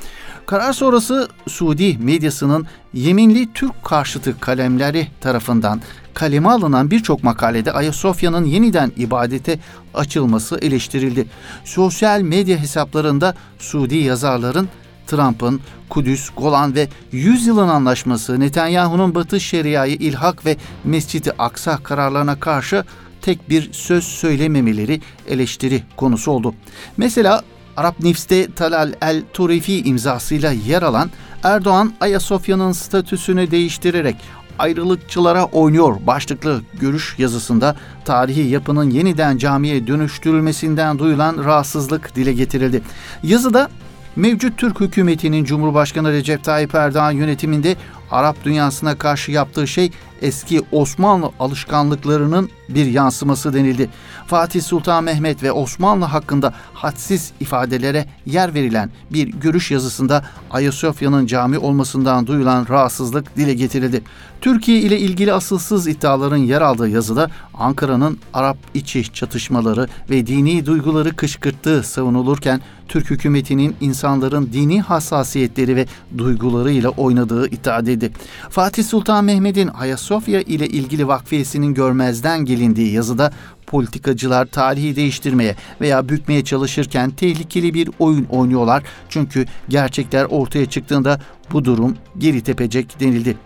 Karar 0.45 0.73
sonrası 0.73 1.27
Suudi 1.47 1.97
medyasının 1.97 2.67
yeminli 2.93 3.53
Türk 3.53 3.83
karşıtı 3.83 4.39
kalemleri 4.39 5.07
tarafından 5.21 5.81
kaleme 6.13 6.49
alınan 6.49 6.91
birçok 6.91 7.23
makalede 7.23 7.71
Ayasofya'nın 7.71 8.45
yeniden 8.45 8.91
ibadete 8.97 9.59
açılması 9.93 10.57
eleştirildi. 10.57 11.25
Sosyal 11.63 12.21
medya 12.21 12.57
hesaplarında 12.57 13.35
Suudi 13.59 13.95
yazarların 13.95 14.69
Trump'ın 15.07 15.61
Kudüs, 15.89 16.29
Golan 16.37 16.75
ve 16.75 16.87
100 17.11 17.47
yılın 17.47 17.67
anlaşması, 17.67 18.39
Netanyahu'nun 18.39 19.15
Batı 19.15 19.39
Şeria'yı 19.39 19.95
ilhak 19.95 20.45
ve 20.45 20.57
Mescid-i 20.83 21.31
Aksa 21.31 21.77
kararlarına 21.77 22.39
karşı 22.39 22.83
tek 23.21 23.49
bir 23.49 23.73
söz 23.73 24.03
söylememeleri 24.03 25.01
eleştiri 25.27 25.83
konusu 25.97 26.31
oldu. 26.31 26.53
Mesela 26.97 27.43
Arap 27.77 27.99
News'te 27.99 28.51
Talal 28.51 28.93
El 29.01 29.23
Turifi 29.33 29.81
imzasıyla 29.81 30.51
yer 30.51 30.81
alan 30.81 31.11
Erdoğan 31.43 31.93
Ayasofya'nın 32.01 32.71
statüsünü 32.71 33.51
değiştirerek 33.51 34.15
ayrılıkçılara 34.59 35.45
oynuyor 35.45 35.95
başlıklı 36.07 36.61
görüş 36.79 37.15
yazısında 37.17 37.75
tarihi 38.05 38.41
yapının 38.41 38.89
yeniden 38.89 39.37
camiye 39.37 39.87
dönüştürülmesinden 39.87 40.99
duyulan 40.99 41.43
rahatsızlık 41.45 42.15
dile 42.15 42.33
getirildi. 42.33 42.81
Yazıda 43.23 43.69
mevcut 44.15 44.57
Türk 44.57 44.79
hükümetinin 44.79 45.43
Cumhurbaşkanı 45.43 46.11
Recep 46.11 46.43
Tayyip 46.43 46.75
Erdoğan 46.75 47.11
yönetiminde 47.11 47.75
Arap 48.11 48.43
dünyasına 48.45 48.97
karşı 48.97 49.31
yaptığı 49.31 49.67
şey 49.67 49.91
eski 50.21 50.61
Osmanlı 50.71 51.31
alışkanlıklarının 51.39 52.49
bir 52.69 52.85
yansıması 52.85 53.53
denildi. 53.53 53.89
Fatih 54.27 54.61
Sultan 54.61 55.03
Mehmet 55.03 55.43
ve 55.43 55.51
Osmanlı 55.51 56.05
hakkında 56.05 56.53
hadsiz 56.73 57.31
ifadelere 57.39 58.05
yer 58.25 58.53
verilen 58.53 58.89
bir 59.13 59.27
görüş 59.27 59.71
yazısında 59.71 60.25
Ayasofya'nın 60.51 61.25
cami 61.25 61.57
olmasından 61.57 62.27
duyulan 62.27 62.67
rahatsızlık 62.69 63.37
dile 63.37 63.53
getirildi. 63.53 64.03
Türkiye 64.41 64.79
ile 64.79 64.99
ilgili 64.99 65.33
asılsız 65.33 65.87
iddiaların 65.87 66.37
yer 66.37 66.61
aldığı 66.61 66.89
yazıda 66.89 67.29
Ankara'nın 67.53 68.19
Arap 68.33 68.57
içi 68.73 69.13
çatışmaları 69.13 69.87
ve 70.09 70.27
dini 70.27 70.65
duyguları 70.65 71.15
kışkırttığı 71.15 71.83
savunulurken 71.83 72.61
Türk 72.87 73.09
hükümetinin 73.09 73.75
insanların 73.81 74.49
dini 74.53 74.81
hassasiyetleri 74.81 75.75
ve 75.75 75.85
duygularıyla 76.17 76.89
oynadığı 76.89 77.47
iddia 77.47 77.79
edildi. 77.79 78.11
Fatih 78.49 78.83
Sultan 78.83 79.25
Mehmet'in 79.25 79.67
Ayasofya 79.67 80.41
ile 80.41 80.67
ilgili 80.67 81.07
vakfiyesinin 81.07 81.73
görmezden 81.73 82.45
gelindiği 82.55 82.93
yazıda 82.93 83.31
politikacılar 83.67 84.45
tarihi 84.45 84.95
değiştirmeye 84.95 85.55
veya 85.81 86.09
bükmeye 86.09 86.43
çalışırken 86.43 87.11
tehlikeli 87.11 87.73
bir 87.73 87.89
oyun 87.99 88.25
oynuyorlar. 88.25 88.83
Çünkü 89.09 89.45
gerçekler 89.69 90.25
ortaya 90.25 90.65
çıktığında 90.65 91.19
bu 91.51 91.65
durum 91.65 91.97
geri 92.17 92.41
tepecek 92.41 92.99
denildi. 92.99 93.37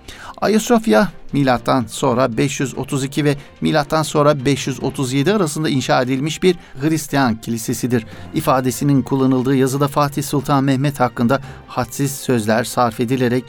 Ayasofya 0.42 1.12
milattan 1.34 1.86
sonra 1.88 2.38
532 2.38 3.26
ve 3.26 3.36
milattan 3.62 4.04
sonra 4.04 4.46
537 4.46 5.34
arasında 5.34 5.70
inşa 5.70 6.02
edilmiş 6.02 6.44
bir 6.44 6.56
Hristiyan 6.82 7.42
kilisesidir. 7.42 8.06
İfadesinin 8.34 9.02
kullanıldığı 9.02 9.56
yazıda 9.56 9.88
Fatih 9.88 10.24
Sultan 10.24 10.64
Mehmet 10.64 11.00
hakkında 11.00 11.42
hadsiz 11.68 12.12
sözler 12.12 12.64
sarf 12.64 13.00
edilerek 13.00 13.44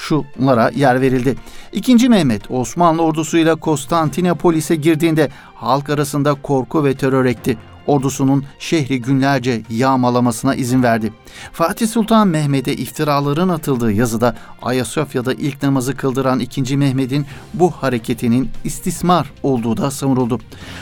şunlara 0.00 0.70
yer 0.74 1.00
verildi. 1.00 1.36
İkinci 1.72 2.08
Mehmet 2.08 2.50
Osmanlı 2.50 3.02
ordusuyla 3.02 3.56
Konstantinopolis'e 3.56 4.76
girdiğinde 4.76 5.30
halk 5.54 5.90
arasında 5.90 6.34
korku 6.34 6.84
ve 6.84 6.94
terör 6.94 7.24
ekti 7.24 7.58
ordusunun 7.86 8.44
şehri 8.58 9.02
günlerce 9.02 9.62
yağmalamasına 9.70 10.54
izin 10.54 10.82
verdi. 10.82 11.12
Fatih 11.52 11.88
Sultan 11.88 12.28
Mehmet'e 12.28 12.72
iftiraların 12.72 13.48
atıldığı 13.48 13.92
yazıda 13.92 14.36
Ayasofya'da 14.62 15.32
ilk 15.34 15.62
namazı 15.62 15.96
kıldıran 15.96 16.40
2. 16.40 16.76
Mehmet'in 16.76 17.26
bu 17.54 17.70
hareketinin 17.70 18.50
istismar 18.64 19.32
olduğu 19.42 19.76
da 19.76 19.90
savunuldu. 19.90 20.38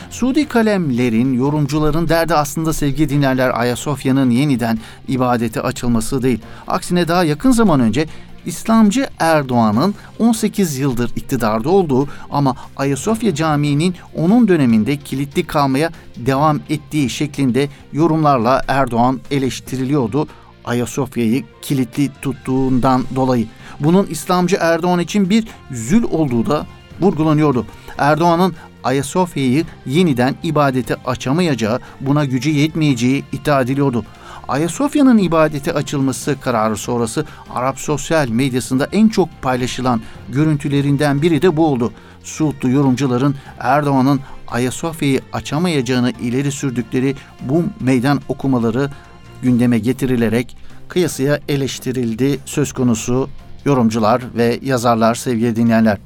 Suudi 0.09 0.47
kalemlerin, 0.47 1.33
yorumcuların 1.33 2.09
derdi 2.09 2.35
aslında 2.35 2.73
sevgi 2.73 3.09
dinlerler 3.09 3.59
Ayasofya'nın 3.59 4.29
yeniden 4.29 4.79
ibadete 5.07 5.61
açılması 5.61 6.21
değil. 6.21 6.39
Aksine 6.67 7.07
daha 7.07 7.23
yakın 7.23 7.51
zaman 7.51 7.79
önce 7.79 8.05
İslamcı 8.45 9.07
Erdoğan'ın 9.19 9.95
18 10.19 10.77
yıldır 10.77 11.11
iktidarda 11.15 11.69
olduğu 11.69 12.07
ama 12.31 12.55
Ayasofya 12.77 13.35
Camii'nin 13.35 13.95
onun 14.15 14.47
döneminde 14.47 14.97
kilitli 14.97 15.47
kalmaya 15.47 15.89
devam 16.15 16.59
ettiği 16.69 17.09
şeklinde 17.09 17.69
yorumlarla 17.93 18.61
Erdoğan 18.67 19.19
eleştiriliyordu. 19.31 20.27
Ayasofya'yı 20.65 21.43
kilitli 21.61 22.09
tuttuğundan 22.21 23.03
dolayı. 23.15 23.47
Bunun 23.79 24.07
İslamcı 24.07 24.57
Erdoğan 24.59 24.99
için 24.99 25.29
bir 25.29 25.47
zül 25.71 26.03
olduğu 26.03 26.45
da 26.45 26.65
vurgulanıyordu. 27.01 27.65
Erdoğan'ın 27.97 28.55
Ayasofya'yı 28.83 29.65
yeniden 29.85 30.35
ibadete 30.43 30.95
açamayacağı, 31.05 31.79
buna 32.01 32.25
gücü 32.25 32.49
yetmeyeceği 32.49 33.23
iddia 33.31 33.61
ediliyordu. 33.61 34.05
Ayasofya'nın 34.49 35.17
ibadete 35.17 35.73
açılması 35.73 36.35
kararı 36.41 36.77
sonrası 36.77 37.25
Arap 37.49 37.79
sosyal 37.79 38.29
medyasında 38.29 38.87
en 38.91 39.09
çok 39.09 39.29
paylaşılan 39.41 40.01
görüntülerinden 40.29 41.21
biri 41.21 41.41
de 41.41 41.57
bu 41.57 41.67
oldu. 41.67 41.93
Suudlu 42.23 42.69
yorumcuların 42.69 43.35
Erdoğan'ın 43.59 44.19
Ayasofya'yı 44.47 45.21
açamayacağını 45.33 46.11
ileri 46.11 46.51
sürdükleri 46.51 47.15
bu 47.41 47.63
meydan 47.79 48.21
okumaları 48.27 48.89
gündeme 49.41 49.79
getirilerek 49.79 50.57
kıyasıya 50.87 51.39
eleştirildi 51.47 52.39
söz 52.45 52.73
konusu 52.73 53.29
yorumcular 53.65 54.21
ve 54.35 54.59
yazarlar 54.61 55.15
sevgili 55.15 55.55
dinleyenler. 55.55 55.97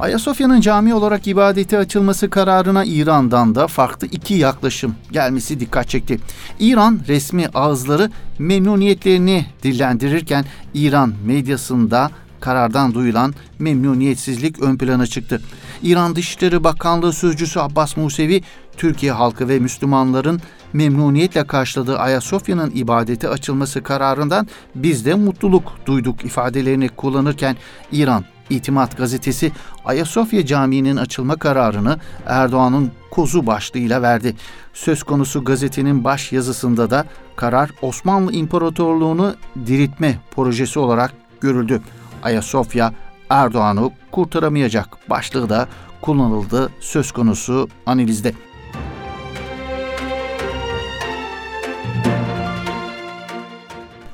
Ayasofya'nın 0.00 0.60
cami 0.60 0.94
olarak 0.94 1.26
ibadete 1.26 1.78
açılması 1.78 2.30
kararına 2.30 2.84
İran'dan 2.84 3.54
da 3.54 3.66
farklı 3.66 4.06
iki 4.06 4.34
yaklaşım 4.34 4.94
gelmesi 5.12 5.60
dikkat 5.60 5.88
çekti. 5.88 6.20
İran 6.60 7.00
resmi 7.08 7.48
ağızları 7.54 8.10
memnuniyetlerini 8.38 9.46
dillendirirken 9.62 10.44
İran 10.74 11.14
medyasında 11.26 12.10
karardan 12.40 12.94
duyulan 12.94 13.34
memnuniyetsizlik 13.58 14.62
ön 14.62 14.78
plana 14.78 15.06
çıktı. 15.06 15.42
İran 15.82 16.16
Dışişleri 16.16 16.64
Bakanlığı 16.64 17.12
Sözcüsü 17.12 17.60
Abbas 17.60 17.96
Musevi, 17.96 18.42
Türkiye 18.76 19.12
halkı 19.12 19.48
ve 19.48 19.58
Müslümanların 19.58 20.40
memnuniyetle 20.72 21.46
karşıladığı 21.46 21.98
Ayasofya'nın 21.98 22.70
ibadete 22.74 23.28
açılması 23.28 23.82
kararından 23.82 24.48
biz 24.74 25.06
de 25.06 25.14
mutluluk 25.14 25.72
duyduk 25.86 26.24
ifadelerini 26.24 26.88
kullanırken 26.88 27.56
İran 27.92 28.24
İtimat 28.50 28.96
gazetesi 28.96 29.52
Ayasofya 29.84 30.46
Camii'nin 30.46 30.96
açılma 30.96 31.36
kararını 31.36 31.98
Erdoğan'ın 32.26 32.92
kozu 33.10 33.46
başlığıyla 33.46 34.02
verdi. 34.02 34.36
Söz 34.74 35.02
konusu 35.02 35.44
gazetenin 35.44 36.04
baş 36.04 36.32
yazısında 36.32 36.90
da 36.90 37.04
karar 37.36 37.70
Osmanlı 37.82 38.32
İmparatorluğunu 38.32 39.34
diriltme 39.66 40.18
projesi 40.30 40.78
olarak 40.78 41.12
görüldü. 41.40 41.80
Ayasofya 42.22 42.94
Erdoğan'ı 43.30 43.90
kurtaramayacak 44.12 45.10
başlığı 45.10 45.48
da 45.48 45.68
kullanıldı 46.00 46.70
söz 46.80 47.12
konusu 47.12 47.68
analizde. 47.86 48.34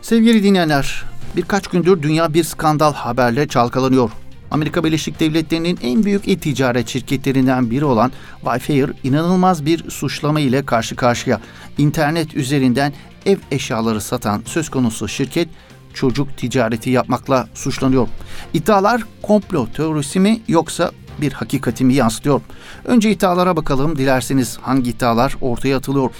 Sevgili 0.02 0.42
dinleyenler, 0.42 1.04
birkaç 1.36 1.68
gündür 1.68 2.02
dünya 2.02 2.34
bir 2.34 2.44
skandal 2.44 2.92
haberle 2.92 3.48
çalkalanıyor. 3.48 4.10
Amerika 4.50 4.84
Birleşik 4.84 5.20
Devletleri'nin 5.20 5.78
en 5.82 6.04
büyük 6.04 6.28
e-ticaret 6.28 6.88
şirketlerinden 6.88 7.70
biri 7.70 7.84
olan 7.84 8.12
Wayfair 8.40 8.92
inanılmaz 9.04 9.66
bir 9.66 9.90
suçlama 9.90 10.40
ile 10.40 10.66
karşı 10.66 10.96
karşıya. 10.96 11.40
İnternet 11.78 12.34
üzerinden 12.36 12.92
ev 13.26 13.38
eşyaları 13.50 14.00
satan 14.00 14.42
söz 14.46 14.68
konusu 14.68 15.08
şirket 15.08 15.48
çocuk 15.94 16.36
ticareti 16.36 16.90
yapmakla 16.90 17.48
suçlanıyor. 17.54 18.08
İddialar 18.54 19.02
komplo 19.22 19.66
teorisi 19.66 20.20
mi 20.20 20.40
yoksa 20.48 20.92
bir 21.20 21.32
hakikati 21.32 21.84
mi 21.84 21.94
yansıtıyor? 21.94 22.40
Önce 22.84 23.10
iddialara 23.10 23.56
bakalım 23.56 23.98
dilerseniz 23.98 24.58
hangi 24.62 24.90
iddialar 24.90 25.36
ortaya 25.40 25.76
atılıyor. 25.76 26.10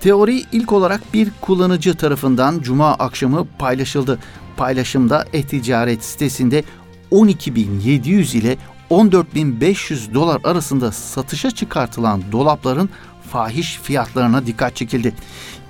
Teori 0.00 0.42
ilk 0.52 0.72
olarak 0.72 1.14
bir 1.14 1.28
kullanıcı 1.40 1.94
tarafından 1.94 2.60
cuma 2.60 2.94
akşamı 2.94 3.46
paylaşıldı. 3.58 4.18
Paylaşımda 4.56 5.24
e-ticaret 5.32 6.04
sitesinde 6.04 6.64
12.700 7.12 8.36
ile 8.36 8.56
14.500 8.90 10.14
dolar 10.14 10.40
arasında 10.44 10.92
satışa 10.92 11.50
çıkartılan 11.50 12.22
dolapların 12.32 12.90
fahiş 13.30 13.78
fiyatlarına 13.82 14.46
dikkat 14.46 14.76
çekildi. 14.76 15.14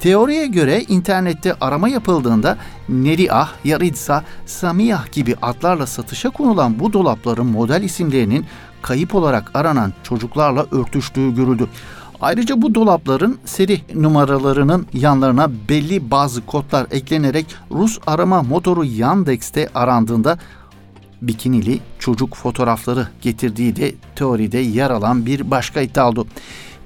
Teoriye 0.00 0.46
göre 0.46 0.82
internette 0.88 1.54
arama 1.54 1.88
yapıldığında 1.88 2.58
Neriah, 2.88 3.48
Yaritsa, 3.64 4.24
Samiyah 4.46 5.12
gibi 5.12 5.36
adlarla 5.42 5.86
satışa 5.86 6.30
konulan 6.30 6.78
bu 6.80 6.92
dolapların 6.92 7.46
model 7.46 7.82
isimlerinin 7.82 8.46
kayıp 8.82 9.14
olarak 9.14 9.50
aranan 9.54 9.92
çocuklarla 10.02 10.66
örtüştüğü 10.70 11.34
görüldü. 11.34 11.68
Ayrıca 12.20 12.62
bu 12.62 12.74
dolapların 12.74 13.38
seri 13.44 13.80
numaralarının 13.94 14.86
yanlarına 14.92 15.50
belli 15.68 16.10
bazı 16.10 16.46
kodlar 16.46 16.86
eklenerek 16.90 17.46
Rus 17.70 17.98
arama 18.06 18.42
motoru 18.42 18.84
Yandex'te 18.84 19.68
arandığında 19.74 20.38
bikinili 21.22 21.78
çocuk 21.98 22.34
fotoğrafları 22.34 23.08
getirdiği 23.22 23.76
de 23.76 23.94
teoride 24.16 24.58
yer 24.58 24.90
alan 24.90 25.26
bir 25.26 25.50
başka 25.50 25.80
iddia 25.80 26.08
oldu. 26.08 26.26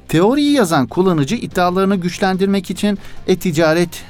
Teoriyi 0.08 0.52
yazan 0.52 0.86
kullanıcı 0.86 1.34
iddialarını 1.34 1.96
güçlendirmek 1.96 2.70
için 2.70 2.98
e-ticaret 3.26 4.04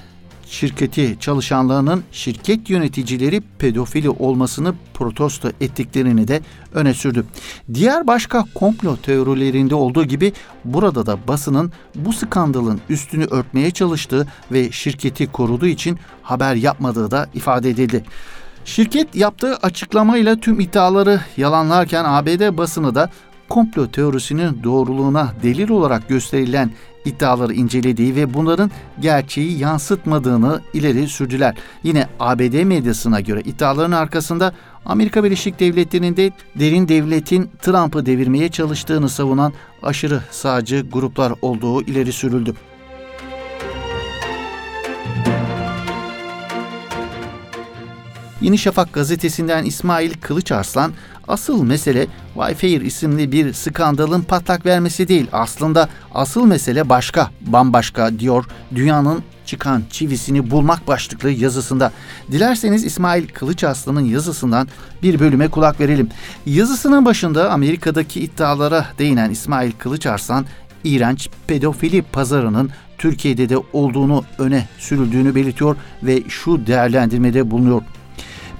şirketi 0.46 1.16
çalışanlarının 1.20 2.04
şirket 2.12 2.70
yöneticileri 2.70 3.42
pedofili 3.58 4.10
olmasını 4.10 4.74
protesto 4.94 5.48
ettiklerini 5.60 6.28
de 6.28 6.40
öne 6.74 6.94
sürdü. 6.94 7.24
Diğer 7.74 8.06
başka 8.06 8.44
komplo 8.54 8.96
teorilerinde 8.96 9.74
olduğu 9.74 10.04
gibi 10.04 10.32
burada 10.64 11.06
da 11.06 11.18
basının 11.28 11.72
bu 11.94 12.12
skandalın 12.12 12.80
üstünü 12.88 13.24
örtmeye 13.24 13.70
çalıştığı 13.70 14.26
ve 14.52 14.72
şirketi 14.72 15.26
koruduğu 15.26 15.66
için 15.66 15.98
haber 16.22 16.54
yapmadığı 16.54 17.10
da 17.10 17.28
ifade 17.34 17.70
edildi. 17.70 18.04
Şirket 18.64 19.14
yaptığı 19.14 19.56
açıklamayla 19.56 20.36
tüm 20.36 20.60
iddiaları 20.60 21.20
yalanlarken 21.36 22.04
ABD 22.04 22.56
basını 22.56 22.94
da 22.94 23.10
komplo 23.48 23.90
teorisinin 23.90 24.62
doğruluğuna 24.62 25.32
delil 25.42 25.70
olarak 25.70 26.08
gösterilen 26.08 26.70
iddiaları 27.04 27.52
incelediği 27.52 28.16
ve 28.16 28.34
bunların 28.34 28.70
gerçeği 29.00 29.58
yansıtmadığını 29.58 30.60
ileri 30.74 31.08
sürdüler. 31.08 31.54
Yine 31.82 32.08
ABD 32.20 32.64
medyasına 32.64 33.20
göre 33.20 33.40
iddiaların 33.40 33.92
arkasında 33.92 34.52
Amerika 34.84 35.24
Birleşik 35.24 35.60
Devletleri'nde 35.60 36.30
derin 36.54 36.88
devletin 36.88 37.50
Trump'ı 37.62 38.06
devirmeye 38.06 38.48
çalıştığını 38.48 39.08
savunan 39.08 39.52
aşırı 39.82 40.20
sağcı 40.30 40.86
gruplar 40.92 41.32
olduğu 41.42 41.82
ileri 41.82 42.12
sürüldü. 42.12 42.54
Yeni 48.44 48.58
Şafak 48.58 48.92
gazetesinden 48.92 49.64
İsmail 49.64 50.12
Kılıçarslan, 50.20 50.92
asıl 51.28 51.62
mesele 51.62 52.06
Wayfair 52.34 52.80
isimli 52.80 53.32
bir 53.32 53.52
skandalın 53.52 54.22
patlak 54.22 54.66
vermesi 54.66 55.08
değil. 55.08 55.26
Aslında 55.32 55.88
asıl 56.14 56.46
mesele 56.46 56.88
başka, 56.88 57.30
bambaşka 57.40 58.18
diyor 58.18 58.44
dünyanın 58.74 59.22
çıkan 59.46 59.82
çivisini 59.90 60.50
bulmak 60.50 60.88
başlıklı 60.88 61.30
yazısında. 61.30 61.92
Dilerseniz 62.32 62.84
İsmail 62.84 63.28
Kılıçarslan'ın 63.28 64.04
yazısından 64.04 64.68
bir 65.02 65.20
bölüme 65.20 65.48
kulak 65.48 65.80
verelim. 65.80 66.08
Yazısının 66.46 67.04
başında 67.04 67.50
Amerika'daki 67.50 68.20
iddialara 68.20 68.86
değinen 68.98 69.30
İsmail 69.30 69.72
Kılıçarslan, 69.72 70.46
iğrenç 70.84 71.28
pedofili 71.46 72.02
pazarının 72.02 72.70
Türkiye'de 72.98 73.48
de 73.48 73.56
olduğunu 73.72 74.24
öne 74.38 74.68
sürüldüğünü 74.78 75.34
belirtiyor 75.34 75.76
ve 76.02 76.22
şu 76.28 76.66
değerlendirmede 76.66 77.50
bulunuyor. 77.50 77.82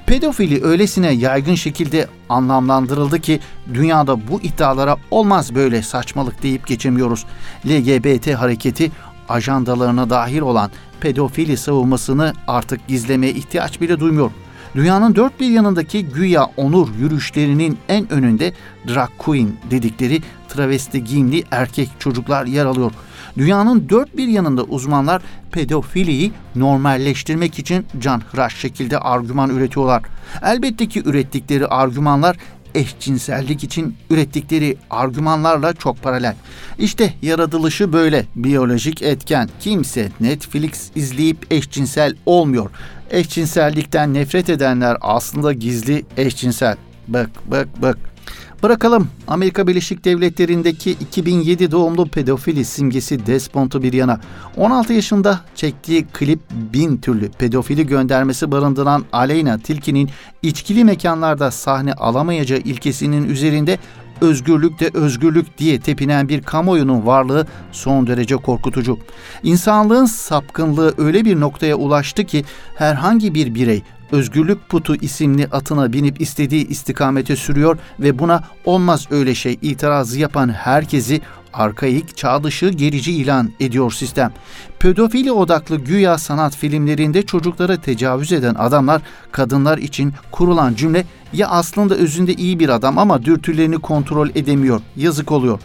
Pedofili 0.06 0.64
öylesine 0.64 1.10
yaygın 1.10 1.54
şekilde 1.54 2.08
anlamlandırıldı 2.28 3.20
ki 3.20 3.40
dünyada 3.74 4.28
bu 4.28 4.40
iddialara 4.40 4.96
olmaz 5.10 5.54
böyle 5.54 5.82
saçmalık 5.82 6.42
deyip 6.42 6.66
geçemiyoruz. 6.66 7.24
LGBT 7.66 8.34
hareketi 8.34 8.92
ajandalarına 9.28 10.10
dahil 10.10 10.40
olan 10.40 10.70
pedofili 11.00 11.56
savunmasını 11.56 12.32
artık 12.46 12.88
gizlemeye 12.88 13.32
ihtiyaç 13.32 13.80
bile 13.80 14.00
duymuyor. 14.00 14.30
Dünyanın 14.74 15.14
dört 15.14 15.40
bir 15.40 15.50
yanındaki 15.50 16.06
güya 16.06 16.44
onur 16.56 16.88
yürüyüşlerinin 16.98 17.78
en 17.88 18.12
önünde 18.12 18.52
drag 18.88 19.10
queen 19.18 19.52
dedikleri 19.70 20.22
travesti 20.48 21.04
giyimli 21.04 21.44
erkek 21.50 21.90
çocuklar 21.98 22.46
yer 22.46 22.66
alıyor. 22.66 22.92
Dünyanın 23.36 23.88
dört 23.88 24.16
bir 24.16 24.28
yanında 24.28 24.62
uzmanlar 24.62 25.22
pedofiliyi 25.52 26.32
normalleştirmek 26.54 27.58
için 27.58 27.86
canhıraş 27.98 28.56
şekilde 28.56 28.98
argüman 28.98 29.50
üretiyorlar. 29.50 30.02
Elbette 30.42 30.88
ki 30.88 31.02
ürettikleri 31.04 31.66
argümanlar 31.66 32.36
eşcinsellik 32.74 33.64
için 33.64 33.96
ürettikleri 34.10 34.76
argümanlarla 34.90 35.72
çok 35.72 36.02
paralel. 36.02 36.34
İşte 36.78 37.14
yaratılışı 37.22 37.92
böyle. 37.92 38.24
Biyolojik 38.36 39.02
etken. 39.02 39.48
Kimse 39.60 40.08
Netflix 40.20 40.90
izleyip 40.94 41.52
eşcinsel 41.52 42.14
olmuyor. 42.26 42.70
Eşcinsellikten 43.10 44.14
nefret 44.14 44.48
edenler 44.48 44.96
aslında 45.00 45.52
gizli 45.52 46.04
eşcinsel. 46.16 46.76
Bak 47.08 47.30
bak 47.50 47.68
bak. 47.82 48.13
Bırakalım 48.62 49.08
Amerika 49.28 49.66
Birleşik 49.66 50.04
Devletleri'ndeki 50.04 50.90
2007 50.90 51.70
doğumlu 51.70 52.08
pedofili 52.08 52.64
simgesi 52.64 53.26
Despont'u 53.26 53.82
bir 53.82 53.92
yana. 53.92 54.20
16 54.56 54.92
yaşında 54.92 55.40
çektiği 55.54 56.04
klip 56.04 56.40
bin 56.50 56.96
türlü 56.96 57.30
pedofili 57.30 57.86
göndermesi 57.86 58.52
barındıran 58.52 59.04
Aleyna 59.12 59.58
Tilki'nin 59.58 60.10
içkili 60.42 60.84
mekanlarda 60.84 61.50
sahne 61.50 61.92
alamayacağı 61.92 62.58
ilkesinin 62.58 63.28
üzerinde 63.28 63.78
özgürlük 64.20 64.80
de 64.80 64.90
özgürlük 64.94 65.58
diye 65.58 65.80
tepinen 65.80 66.28
bir 66.28 66.42
kamuoyunun 66.42 67.06
varlığı 67.06 67.46
son 67.72 68.06
derece 68.06 68.36
korkutucu. 68.36 68.98
İnsanlığın 69.42 70.06
sapkınlığı 70.06 70.94
öyle 70.98 71.24
bir 71.24 71.40
noktaya 71.40 71.76
ulaştı 71.76 72.24
ki 72.24 72.44
herhangi 72.74 73.34
bir 73.34 73.54
birey 73.54 73.82
Özgürlük 74.14 74.68
Putu 74.68 74.96
isimli 74.96 75.46
atına 75.46 75.92
binip 75.92 76.20
istediği 76.20 76.68
istikamete 76.68 77.36
sürüyor 77.36 77.78
ve 78.00 78.18
buna 78.18 78.44
olmaz 78.64 79.06
öyle 79.10 79.34
şey 79.34 79.58
itirazı 79.62 80.18
yapan 80.18 80.48
herkesi 80.48 81.20
arkaik, 81.52 82.16
çağ 82.16 82.44
dışı, 82.44 82.68
gerici 82.68 83.12
ilan 83.12 83.50
ediyor 83.60 83.92
sistem. 83.92 84.32
Pedofili 84.78 85.32
odaklı 85.32 85.76
güya 85.76 86.18
sanat 86.18 86.56
filmlerinde 86.56 87.22
çocuklara 87.22 87.76
tecavüz 87.76 88.32
eden 88.32 88.54
adamlar 88.54 89.02
kadınlar 89.32 89.78
için 89.78 90.12
kurulan 90.30 90.74
cümle 90.74 91.04
ya 91.32 91.48
aslında 91.48 91.94
özünde 91.94 92.34
iyi 92.34 92.58
bir 92.58 92.68
adam 92.68 92.98
ama 92.98 93.24
dürtülerini 93.24 93.78
kontrol 93.78 94.28
edemiyor. 94.34 94.80
Yazık 94.96 95.32
oluyor. 95.32 95.60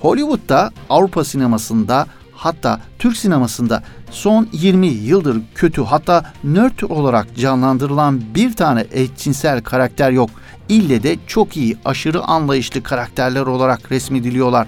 Hollywood'da, 0.00 0.70
Avrupa 0.90 1.24
sinemasında 1.24 2.06
hatta 2.44 2.80
Türk 2.98 3.16
sinemasında 3.16 3.82
son 4.10 4.48
20 4.52 4.86
yıldır 4.86 5.40
kötü 5.54 5.82
hatta 5.82 6.32
nerd 6.44 6.80
olarak 6.88 7.36
canlandırılan 7.36 8.22
bir 8.34 8.52
tane 8.52 8.86
eşcinsel 8.92 9.62
karakter 9.62 10.10
yok. 10.10 10.30
İlle 10.68 11.02
de 11.02 11.16
çok 11.26 11.56
iyi, 11.56 11.76
aşırı 11.84 12.22
anlayışlı 12.22 12.82
karakterler 12.82 13.46
olarak 13.46 13.92
resmediliyorlar. 13.92 14.66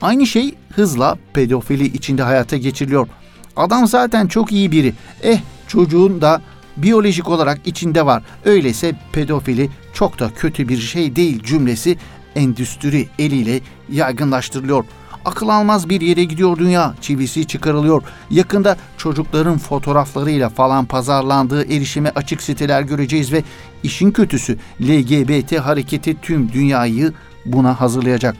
Aynı 0.00 0.26
şey 0.26 0.54
hızla 0.74 1.18
pedofili 1.32 1.84
içinde 1.84 2.22
hayata 2.22 2.56
geçiriliyor. 2.56 3.08
Adam 3.56 3.86
zaten 3.86 4.26
çok 4.26 4.52
iyi 4.52 4.72
biri. 4.72 4.94
Eh 5.22 5.38
çocuğun 5.68 6.20
da 6.20 6.42
biyolojik 6.76 7.28
olarak 7.28 7.66
içinde 7.66 8.06
var. 8.06 8.22
Öyleyse 8.44 8.94
pedofili 9.12 9.70
çok 9.94 10.18
da 10.18 10.30
kötü 10.36 10.68
bir 10.68 10.78
şey 10.78 11.16
değil 11.16 11.42
cümlesi 11.42 11.98
endüstri 12.36 13.08
eliyle 13.18 13.60
yaygınlaştırılıyor.'' 13.88 14.99
Akıl 15.24 15.48
almaz 15.48 15.88
bir 15.88 16.00
yere 16.00 16.24
gidiyor 16.24 16.58
dünya. 16.58 16.94
Çivisi 17.00 17.46
çıkarılıyor. 17.46 18.02
Yakında 18.30 18.76
çocukların 18.98 19.58
fotoğraflarıyla 19.58 20.48
falan 20.48 20.84
pazarlandığı 20.84 21.64
erişime 21.64 22.12
açık 22.14 22.42
siteler 22.42 22.82
göreceğiz 22.82 23.32
ve 23.32 23.42
işin 23.82 24.10
kötüsü 24.10 24.58
LGBT 24.82 25.58
hareketi 25.58 26.20
tüm 26.22 26.52
dünyayı 26.52 27.12
buna 27.46 27.80
hazırlayacak. 27.80 28.36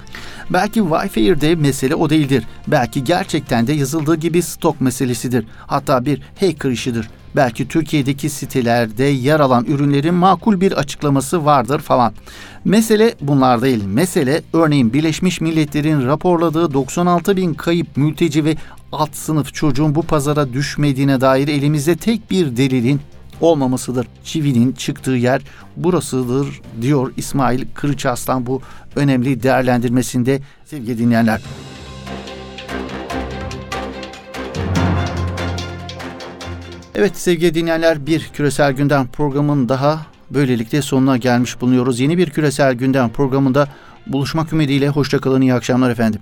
Belki 0.50 0.80
Wi-Fi'de 0.80 1.54
mesele 1.54 1.94
o 1.94 2.10
değildir. 2.10 2.44
Belki 2.66 3.04
gerçekten 3.04 3.66
de 3.66 3.72
yazıldığı 3.72 4.16
gibi 4.16 4.42
stok 4.42 4.80
meselesidir. 4.80 5.46
Hatta 5.66 6.04
bir 6.04 6.22
hacker 6.40 6.70
işidir. 6.70 7.08
Belki 7.36 7.68
Türkiye'deki 7.68 8.30
sitelerde 8.30 9.04
yer 9.04 9.40
alan 9.40 9.64
ürünlerin 9.64 10.14
makul 10.14 10.60
bir 10.60 10.72
açıklaması 10.72 11.44
vardır 11.44 11.80
falan. 11.80 12.12
Mesele 12.64 13.14
bunlar 13.20 13.62
değil. 13.62 13.84
Mesele 13.84 14.42
örneğin 14.52 14.92
Birleşmiş 14.92 15.40
Milletler'in 15.40 16.06
raporladığı 16.06 16.74
96 16.74 17.36
bin 17.36 17.54
kayıp 17.54 17.96
mülteci 17.96 18.44
ve 18.44 18.56
alt 18.92 19.14
sınıf 19.14 19.54
çocuğun 19.54 19.94
bu 19.94 20.02
pazara 20.02 20.52
düşmediğine 20.52 21.20
dair 21.20 21.48
elimizde 21.48 21.96
tek 21.96 22.30
bir 22.30 22.56
delilin 22.56 23.00
olmamasıdır. 23.40 24.06
Çivinin 24.24 24.72
çıktığı 24.72 25.10
yer 25.10 25.42
burasıdır 25.76 26.60
diyor 26.80 27.12
İsmail 27.16 27.64
Kırıçaslan 27.74 28.46
bu 28.46 28.62
önemli 28.96 29.42
değerlendirmesinde 29.42 30.40
sevgili 30.64 30.98
dinleyenler. 30.98 31.40
Evet 36.94 37.16
sevgili 37.16 37.54
dinleyenler 37.54 38.06
bir 38.06 38.30
küresel 38.34 38.72
gündem 38.72 39.06
programının 39.06 39.68
daha 39.68 40.06
böylelikle 40.30 40.82
sonuna 40.82 41.16
gelmiş 41.16 41.60
bulunuyoruz. 41.60 42.00
Yeni 42.00 42.18
bir 42.18 42.30
küresel 42.30 42.74
gündem 42.74 43.08
programında 43.08 43.68
buluşmak 44.06 44.52
ümidiyle 44.52 44.88
hoşçakalın 44.88 45.40
iyi 45.40 45.54
akşamlar 45.54 45.90
efendim. 45.90 46.20